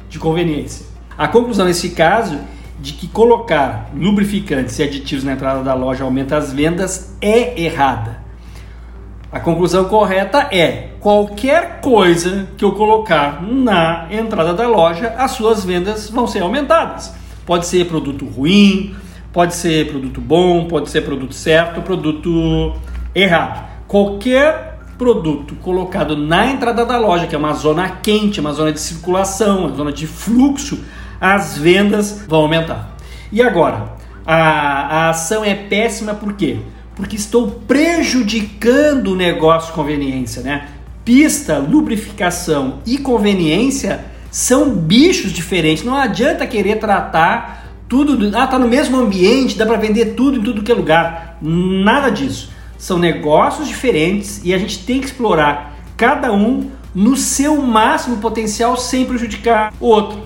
[0.09, 0.85] de conveniência.
[1.17, 2.39] A conclusão nesse caso
[2.79, 8.21] de que colocar lubrificantes e aditivos na entrada da loja aumenta as vendas é errada.
[9.31, 15.65] A conclusão correta é: qualquer coisa que eu colocar na entrada da loja, as suas
[15.65, 17.13] vendas vão ser aumentadas.
[17.45, 18.95] Pode ser produto ruim,
[19.33, 22.73] pode ser produto bom, pode ser produto certo, produto
[23.13, 23.67] errado.
[23.87, 28.79] Qualquer produto colocado na entrada da loja, que é uma zona quente, uma zona de
[28.79, 30.83] circulação, uma zona de fluxo,
[31.19, 32.95] as vendas vão aumentar.
[33.31, 33.93] E agora,
[34.25, 36.57] a, a ação é péssima por quê?
[36.95, 40.67] Porque estou prejudicando o negócio conveniência, né?
[41.05, 45.83] Pista, lubrificação e conveniência são bichos diferentes.
[45.83, 50.43] Não adianta querer tratar tudo, ah, tá no mesmo ambiente, dá para vender tudo em
[50.43, 51.37] tudo que é lugar.
[51.41, 52.51] Nada disso.
[52.77, 58.75] São negócios diferentes e a gente tem que explorar cada um no seu máximo potencial
[58.77, 60.21] sem prejudicar o outro.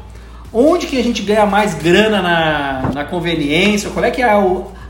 [0.54, 3.90] Onde que a gente ganha mais grana na, na conveniência?
[3.90, 4.44] Qual é que é a,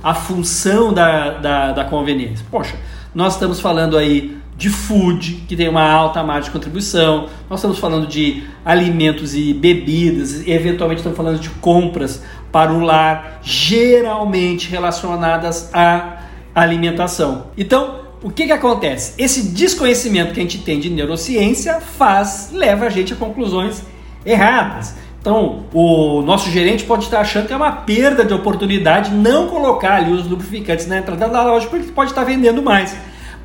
[0.04, 2.44] a função da, da, da conveniência?
[2.50, 2.76] Poxa,
[3.14, 7.80] nós estamos falando aí de food, que tem uma alta margem de contribuição, nós estamos
[7.80, 14.70] falando de alimentos e bebidas, e eventualmente estamos falando de compras para o lar, geralmente
[14.70, 17.48] relacionadas à alimentação.
[17.58, 19.14] Então, o que, que acontece?
[19.18, 23.82] Esse desconhecimento que a gente tem de neurociência faz, leva a gente a conclusões
[24.24, 25.01] erradas.
[25.22, 29.98] Então, o nosso gerente pode estar achando que é uma perda de oportunidade não colocar
[29.98, 32.96] ali os lubrificantes na entrada da loja, porque ele pode estar vendendo mais.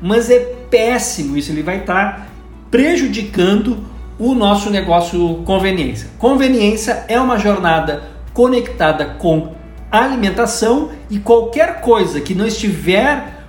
[0.01, 0.39] Mas é
[0.71, 2.29] péssimo isso, ele vai estar
[2.71, 3.77] prejudicando
[4.17, 6.09] o nosso negócio conveniência.
[6.17, 8.03] Conveniência é uma jornada
[8.33, 9.51] conectada com
[9.91, 13.45] alimentação e qualquer coisa que não estiver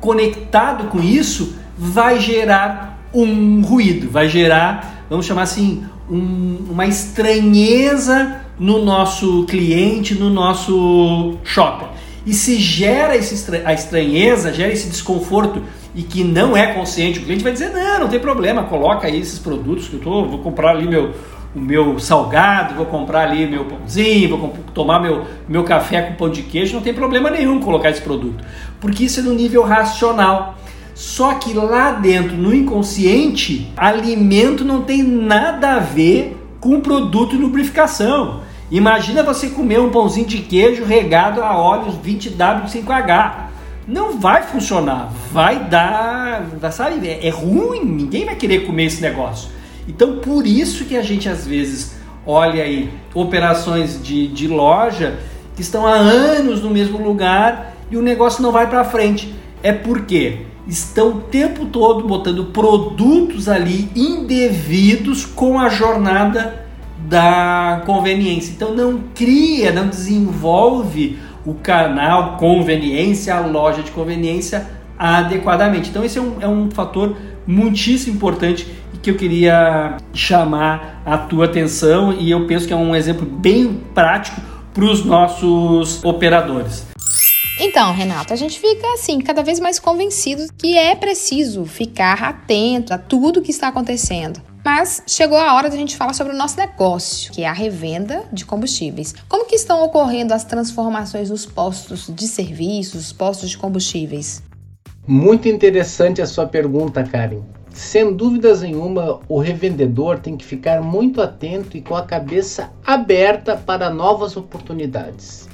[0.00, 8.40] conectado com isso vai gerar um ruído, vai gerar, vamos chamar assim, um, uma estranheza
[8.58, 11.88] no nosso cliente, no nosso shopper.
[12.24, 15.62] E se gera esse, a estranheza, gera esse desconforto
[15.94, 19.20] e que não é consciente, o cliente vai dizer: não, não tem problema, coloca aí
[19.20, 21.12] esses produtos que eu tô, vou comprar ali meu,
[21.54, 26.30] o meu salgado, vou comprar ali meu pãozinho, vou tomar meu, meu café com pão
[26.30, 28.42] de queijo, não tem problema nenhum colocar esse produto,
[28.80, 30.56] porque isso é no nível racional.
[31.02, 37.42] Só que lá dentro, no inconsciente, alimento não tem nada a ver com produto de
[37.42, 38.42] lubrificação.
[38.70, 43.34] Imagina você comer um pãozinho de queijo regado a óleos 20W5H.
[43.84, 49.50] Não vai funcionar, vai dar, sabe, é, é ruim, ninguém vai querer comer esse negócio.
[49.88, 55.18] Então por isso que a gente às vezes olha aí operações de, de loja
[55.56, 59.34] que estão há anos no mesmo lugar e o negócio não vai para frente.
[59.64, 66.66] É porque estão o tempo todo botando produtos ali indevidos com a jornada
[66.98, 68.52] da conveniência.
[68.52, 74.66] Então não cria, não desenvolve o canal conveniência, a loja de conveniência
[74.98, 75.90] adequadamente.
[75.90, 78.66] Então esse é um, é um fator muitíssimo importante
[79.02, 83.80] que eu queria chamar a tua atenção e eu penso que é um exemplo bem
[83.92, 84.40] prático
[84.72, 86.91] para os nossos operadores.
[87.64, 92.92] Então, Renato, a gente fica assim, cada vez mais convencido que é preciso ficar atento
[92.92, 94.42] a tudo que está acontecendo.
[94.64, 97.52] Mas chegou a hora de a gente falar sobre o nosso negócio, que é a
[97.52, 99.14] revenda de combustíveis.
[99.28, 104.42] Como que estão ocorrendo as transformações nos postos de serviços, postos de combustíveis?
[105.06, 107.42] Muito interessante a sua pergunta, Karen.
[107.72, 113.56] Sem dúvidas nenhuma, o revendedor tem que ficar muito atento e com a cabeça aberta
[113.56, 115.51] para novas oportunidades.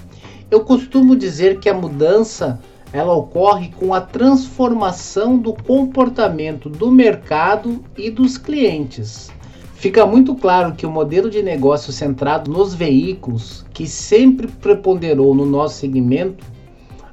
[0.50, 2.58] Eu costumo dizer que a mudança
[2.90, 9.30] ela ocorre com a transformação do comportamento do mercado e dos clientes.
[9.74, 15.44] Fica muito claro que o modelo de negócio centrado nos veículos, que sempre preponderou no
[15.44, 16.46] nosso segmento,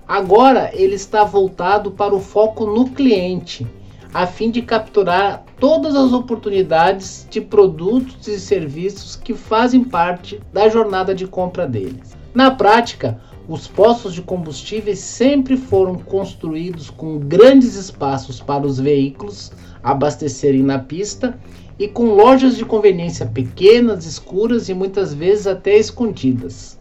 [0.07, 3.67] agora ele está voltado para o foco no cliente,
[4.13, 10.69] a fim de capturar todas as oportunidades de produtos e serviços que fazem parte da
[10.69, 12.15] jornada de compra deles.
[12.35, 13.17] Na prática,
[13.47, 20.77] os postos de combustíveis sempre foram construídos com grandes espaços para os veículos abastecerem na
[20.77, 21.39] pista
[21.79, 26.77] e com lojas de conveniência pequenas, escuras e muitas vezes até escondidas.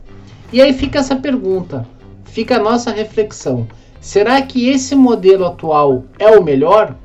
[0.53, 1.87] E aí fica essa pergunta,
[2.25, 3.69] fica a nossa reflexão:
[4.01, 6.97] será que esse modelo atual é o melhor?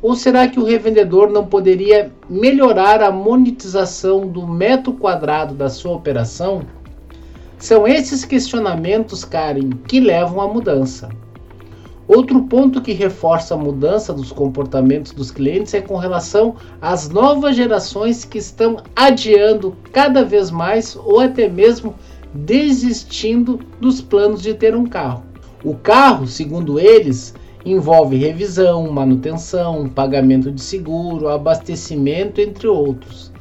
[0.00, 5.92] Ou será que o revendedor não poderia melhorar a monetização do metro quadrado da sua
[5.92, 6.62] operação?
[7.58, 11.08] São esses questionamentos, Karen, que levam à mudança.
[12.06, 17.56] Outro ponto que reforça a mudança dos comportamentos dos clientes é com relação às novas
[17.56, 21.94] gerações que estão adiando cada vez mais ou até mesmo
[22.32, 25.24] desistindo dos planos de ter um carro.
[25.64, 27.34] O carro, segundo eles,
[27.64, 33.32] envolve revisão, manutenção, pagamento de seguro, abastecimento, entre outros.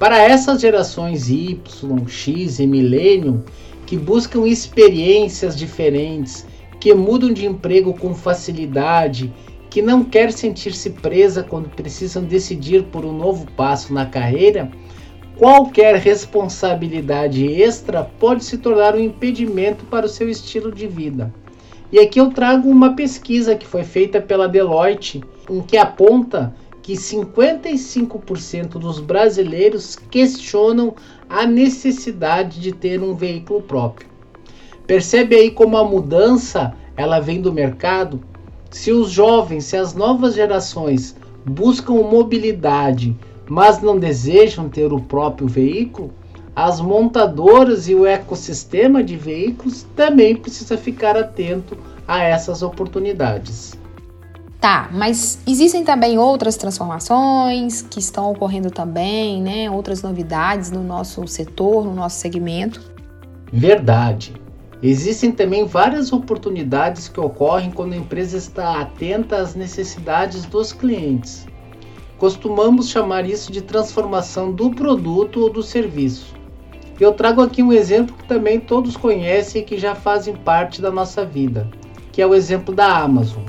[0.00, 1.60] Para essas gerações Y,
[2.08, 3.42] X e Millennium,
[3.84, 6.46] que buscam experiências diferentes,
[6.80, 9.30] que mudam de emprego com facilidade,
[9.68, 14.70] que não quer sentir-se presa quando precisam decidir por um novo passo na carreira,
[15.36, 21.30] qualquer responsabilidade extra pode se tornar um impedimento para o seu estilo de vida.
[21.92, 26.94] E aqui eu trago uma pesquisa que foi feita pela Deloitte, em que aponta que
[26.94, 30.94] 55% dos brasileiros questionam
[31.28, 34.08] a necessidade de ter um veículo próprio.
[34.86, 38.20] Percebe aí como a mudança ela vem do mercado?
[38.70, 43.16] Se os jovens, se as novas gerações buscam mobilidade,
[43.48, 46.12] mas não desejam ter o próprio veículo,
[46.54, 51.76] as montadoras e o ecossistema de veículos também precisa ficar atento
[52.06, 53.79] a essas oportunidades.
[54.60, 59.70] Tá, mas existem também outras transformações que estão ocorrendo também, né?
[59.70, 62.92] Outras novidades no nosso setor, no nosso segmento.
[63.50, 64.34] Verdade.
[64.82, 71.46] Existem também várias oportunidades que ocorrem quando a empresa está atenta às necessidades dos clientes.
[72.18, 76.34] Costumamos chamar isso de transformação do produto ou do serviço.
[77.00, 80.90] Eu trago aqui um exemplo que também todos conhecem e que já fazem parte da
[80.90, 81.66] nossa vida,
[82.12, 83.42] que é o exemplo da Amazon.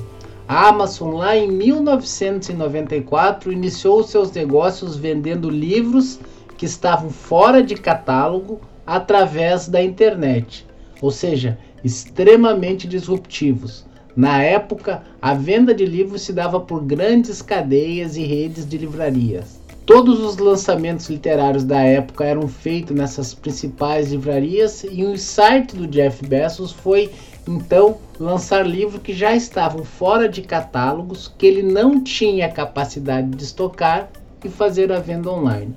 [0.48, 6.18] A Amazon, lá em 1994, iniciou seus negócios vendendo livros
[6.58, 10.66] que estavam fora de catálogo através da internet
[11.02, 13.84] ou seja, extremamente disruptivos.
[14.14, 19.60] Na época, a venda de livros se dava por grandes cadeias e redes de livrarias.
[19.84, 25.88] Todos os lançamentos literários da época eram feitos nessas principais livrarias e o site do
[25.88, 27.10] Jeff Bezos foi
[27.46, 33.42] então lançar livros que já estavam fora de catálogos, que ele não tinha capacidade de
[33.42, 34.08] estocar
[34.44, 35.74] e fazer a venda online.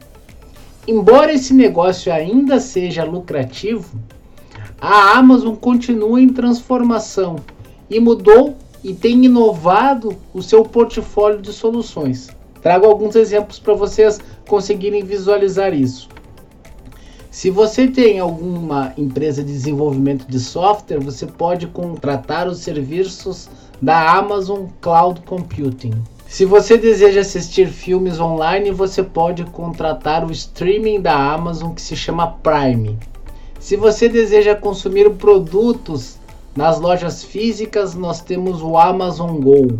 [0.87, 3.99] Embora esse negócio ainda seja lucrativo,
[4.79, 7.37] a Amazon continua em transformação
[7.89, 12.29] e mudou e tem inovado o seu portfólio de soluções.
[12.61, 16.07] Trago alguns exemplos para vocês conseguirem visualizar isso.
[17.35, 23.49] Se você tem alguma empresa de desenvolvimento de software, você pode contratar os serviços
[23.81, 25.91] da Amazon Cloud Computing.
[26.25, 31.93] Se você deseja assistir filmes online, você pode contratar o streaming da Amazon que se
[31.93, 32.97] chama Prime.
[33.59, 36.17] Se você deseja consumir produtos
[36.55, 39.77] nas lojas físicas, nós temos o Amazon Go.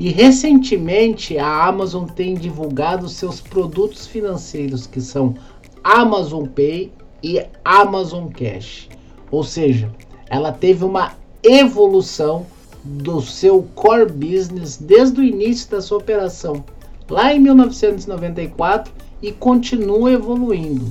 [0.00, 5.34] E recentemente a Amazon tem divulgado seus produtos financeiros que são
[5.82, 8.88] Amazon Pay e Amazon Cash.
[9.30, 9.90] Ou seja,
[10.28, 11.12] ela teve uma
[11.42, 12.46] evolução
[12.84, 16.64] do seu core business desde o início da sua operação,
[17.08, 20.88] lá em 1994, e continua evoluindo.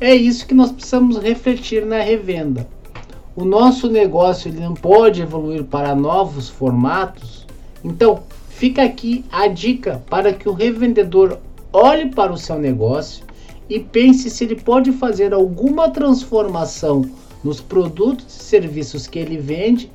[0.00, 2.68] É isso que nós precisamos refletir na revenda.
[3.34, 7.46] O nosso negócio ele não pode evoluir para novos formatos.
[7.84, 11.38] Então, fica aqui a dica para que o revendedor
[11.72, 13.24] olhe para o seu negócio
[13.68, 17.04] e pense se ele pode fazer alguma transformação
[17.44, 19.90] nos produtos e serviços que ele vende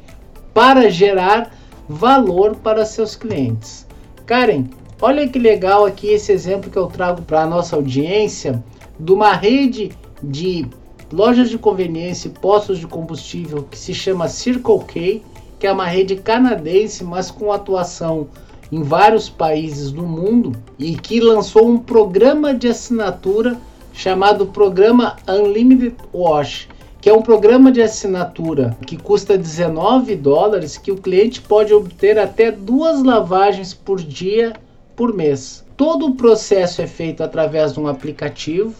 [0.53, 1.51] para gerar
[1.89, 3.85] valor para seus clientes.
[4.25, 4.65] Karen,
[5.01, 8.63] olha que legal aqui esse exemplo que eu trago para a nossa audiência
[8.99, 10.65] de uma rede de
[11.11, 15.21] lojas de conveniência e postos de combustível que se chama Circle K,
[15.59, 18.27] que é uma rede canadense, mas com atuação
[18.73, 23.59] em vários países do mundo e que lançou um programa de assinatura
[23.93, 26.67] chamado Programa Unlimited Wash,
[26.99, 32.17] que é um programa de assinatura que custa 19 dólares, que o cliente pode obter
[32.17, 34.53] até duas lavagens por dia
[34.95, 35.63] por mês.
[35.77, 38.73] Todo o processo é feito através de um aplicativo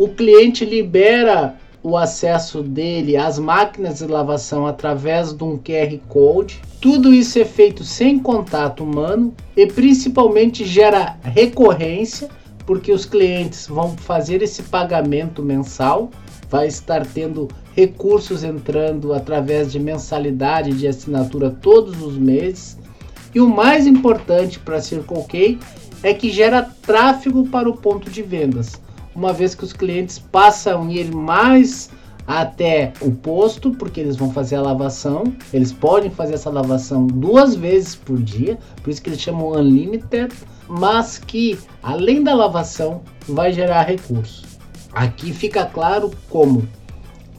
[0.00, 6.60] o cliente libera o acesso dele às máquinas de lavação através de um QR Code.
[6.80, 12.28] Tudo isso é feito sem contato humano e principalmente gera recorrência,
[12.66, 16.10] porque os clientes vão fazer esse pagamento mensal,
[16.48, 22.78] vai estar tendo recursos entrando através de mensalidade de assinatura todos os meses.
[23.34, 25.58] E o mais importante para Circle K
[26.02, 28.80] é que gera tráfego para o ponto de vendas
[29.14, 31.90] uma vez que os clientes passam ir mais
[32.26, 35.24] até o posto, porque eles vão fazer a lavação.
[35.52, 40.32] Eles podem fazer essa lavação duas vezes por dia, por isso que eles chamam Unlimited,
[40.68, 44.44] mas que além da lavação vai gerar recursos.
[44.92, 46.68] Aqui fica claro como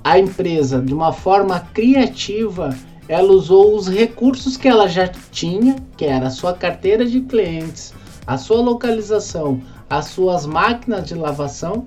[0.03, 2.75] a empresa, de uma forma criativa,
[3.07, 7.93] ela usou os recursos que ela já tinha, que era a sua carteira de clientes,
[8.25, 9.61] a sua localização,
[9.91, 11.85] as suas máquinas de lavação,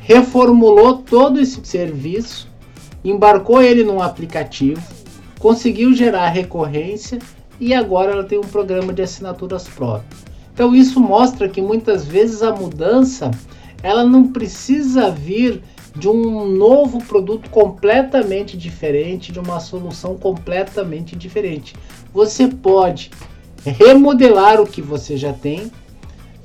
[0.00, 2.48] reformulou todo esse serviço,
[3.04, 4.80] embarcou ele num aplicativo,
[5.40, 7.18] conseguiu gerar recorrência
[7.58, 10.16] e agora ela tem um programa de assinaturas próprio.
[10.54, 13.32] Então isso mostra que muitas vezes a mudança
[13.82, 15.64] ela não precisa vir
[15.96, 21.74] de um novo produto completamente diferente, de uma solução completamente diferente.
[22.14, 23.10] Você pode
[23.64, 25.72] remodelar o que você já tem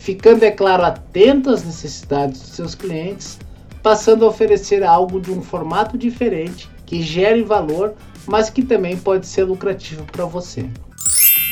[0.02, 3.38] ficando, é claro, atento às necessidades dos seus clientes,
[3.84, 7.94] passando a oferecer algo de um formato diferente que gere valor,
[8.26, 10.66] mas que também pode ser lucrativo para você.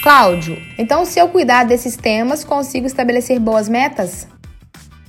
[0.01, 4.27] Cláudio, então se eu cuidar desses temas, consigo estabelecer boas metas?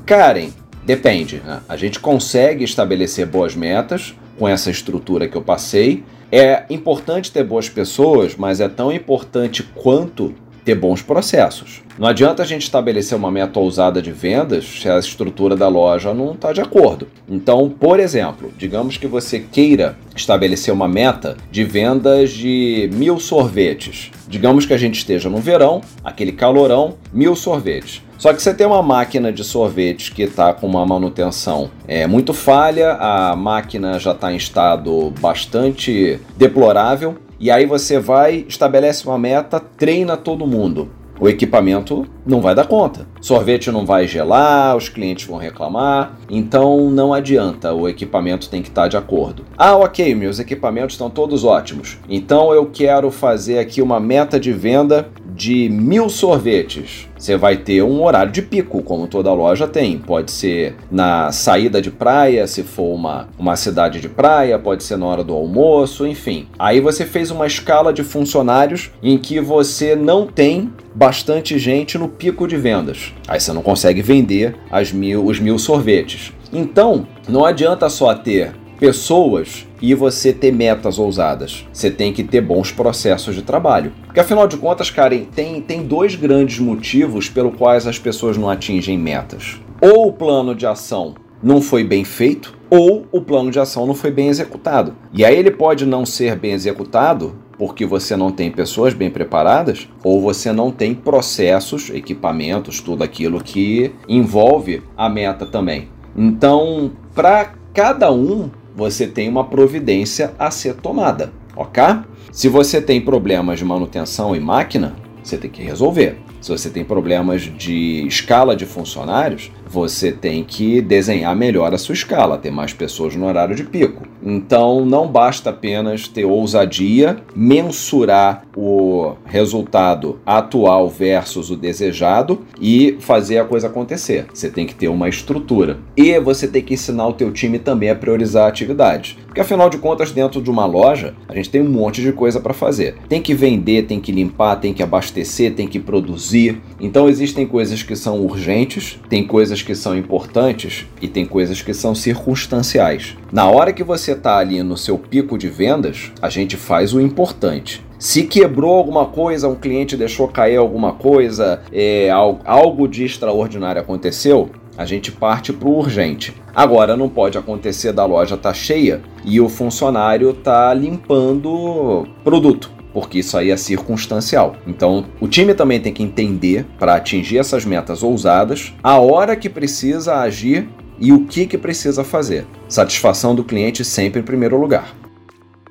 [0.04, 0.50] Karen,
[0.84, 1.40] depende.
[1.42, 1.62] Né?
[1.66, 6.04] A gente consegue estabelecer boas metas com essa estrutura que eu passei.
[6.30, 10.34] É importante ter boas pessoas, mas é tão importante quanto
[10.64, 11.82] ter bons processos.
[11.98, 16.14] Não adianta a gente estabelecer uma meta ousada de vendas se a estrutura da loja
[16.14, 17.08] não está de acordo.
[17.28, 24.10] Então, por exemplo, digamos que você queira estabelecer uma meta de vendas de mil sorvetes.
[24.26, 28.02] Digamos que a gente esteja no verão, aquele calorão, mil sorvetes.
[28.16, 32.34] Só que você tem uma máquina de sorvete que está com uma manutenção é, muito
[32.34, 39.18] falha, a máquina já está em estado bastante deplorável, e aí você vai, estabelece uma
[39.18, 43.06] meta, treina todo mundo o equipamento não vai dar conta.
[43.20, 48.68] Sorvete não vai gelar, os clientes vão reclamar, então não adianta, o equipamento tem que
[48.68, 49.44] estar de acordo.
[49.56, 54.52] Ah, ok, meus equipamentos estão todos ótimos, então eu quero fazer aqui uma meta de
[54.52, 55.10] venda
[55.40, 57.08] de mil sorvetes.
[57.16, 59.96] Você vai ter um horário de pico, como toda loja tem.
[59.96, 64.98] Pode ser na saída de praia, se for uma, uma cidade de praia, pode ser
[64.98, 66.46] na hora do almoço, enfim.
[66.58, 72.08] Aí você fez uma escala de funcionários em que você não tem bastante gente no
[72.08, 73.14] pico de vendas.
[73.26, 76.34] Aí você não consegue vender as mil, os mil sorvetes.
[76.52, 81.66] Então, não adianta só ter pessoas e você ter metas ousadas.
[81.70, 83.92] Você tem que ter bons processos de trabalho.
[84.06, 88.48] Porque afinal de contas, Karen, tem, tem dois grandes motivos pelos quais as pessoas não
[88.48, 89.60] atingem metas.
[89.82, 93.94] Ou o plano de ação não foi bem feito, ou o plano de ação não
[93.94, 94.94] foi bem executado.
[95.12, 99.86] E aí ele pode não ser bem executado porque você não tem pessoas bem preparadas
[100.02, 105.88] ou você não tem processos, equipamentos, tudo aquilo que envolve a meta também.
[106.16, 108.50] Então, para cada um
[108.80, 111.84] você tem uma providência a ser tomada, ok?
[112.32, 116.16] Se você tem problemas de manutenção em máquina, você tem que resolver.
[116.40, 121.92] Se você tem problemas de escala de funcionários, você tem que desenhar melhor a sua
[121.92, 124.02] escala, ter mais pessoas no horário de pico.
[124.20, 133.38] Então não basta apenas ter ousadia, mensurar o resultado atual versus o desejado e fazer
[133.38, 134.26] a coisa acontecer.
[134.34, 135.78] Você tem que ter uma estrutura.
[135.96, 139.16] E você tem que ensinar o teu time também a priorizar atividades.
[139.26, 142.40] Porque afinal de contas, dentro de uma loja, a gente tem um monte de coisa
[142.40, 142.96] para fazer.
[143.08, 146.60] Tem que vender, tem que limpar, tem que abastecer, tem que produzir.
[146.80, 151.62] Então existem coisas que são urgentes, tem coisas coisas que são importantes e tem coisas
[151.62, 153.16] que são circunstanciais.
[153.32, 157.00] Na hora que você está ali no seu pico de vendas, a gente faz o
[157.00, 157.84] importante.
[157.98, 164.50] Se quebrou alguma coisa, um cliente deixou cair alguma coisa, é, algo de extraordinário aconteceu,
[164.76, 166.34] a gente parte para o urgente.
[166.54, 173.18] Agora não pode acontecer da loja tá cheia e o funcionário tá limpando produto porque
[173.18, 174.56] isso aí é circunstancial.
[174.66, 179.48] Então, o time também tem que entender para atingir essas metas ousadas a hora que
[179.48, 180.68] precisa agir
[180.98, 182.46] e o que que precisa fazer.
[182.68, 184.94] Satisfação do cliente sempre em primeiro lugar.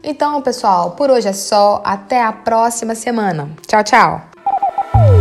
[0.03, 1.81] Então, pessoal, por hoje é só.
[1.85, 3.49] Até a próxima semana.
[3.67, 4.21] Tchau, tchau.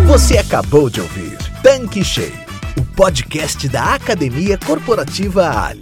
[0.07, 2.33] Você acabou de ouvir Tanque Cheio,
[2.79, 5.81] o podcast da Academia Corporativa Ali.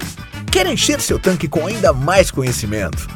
[0.51, 3.16] Quer encher seu tanque com ainda mais conhecimento?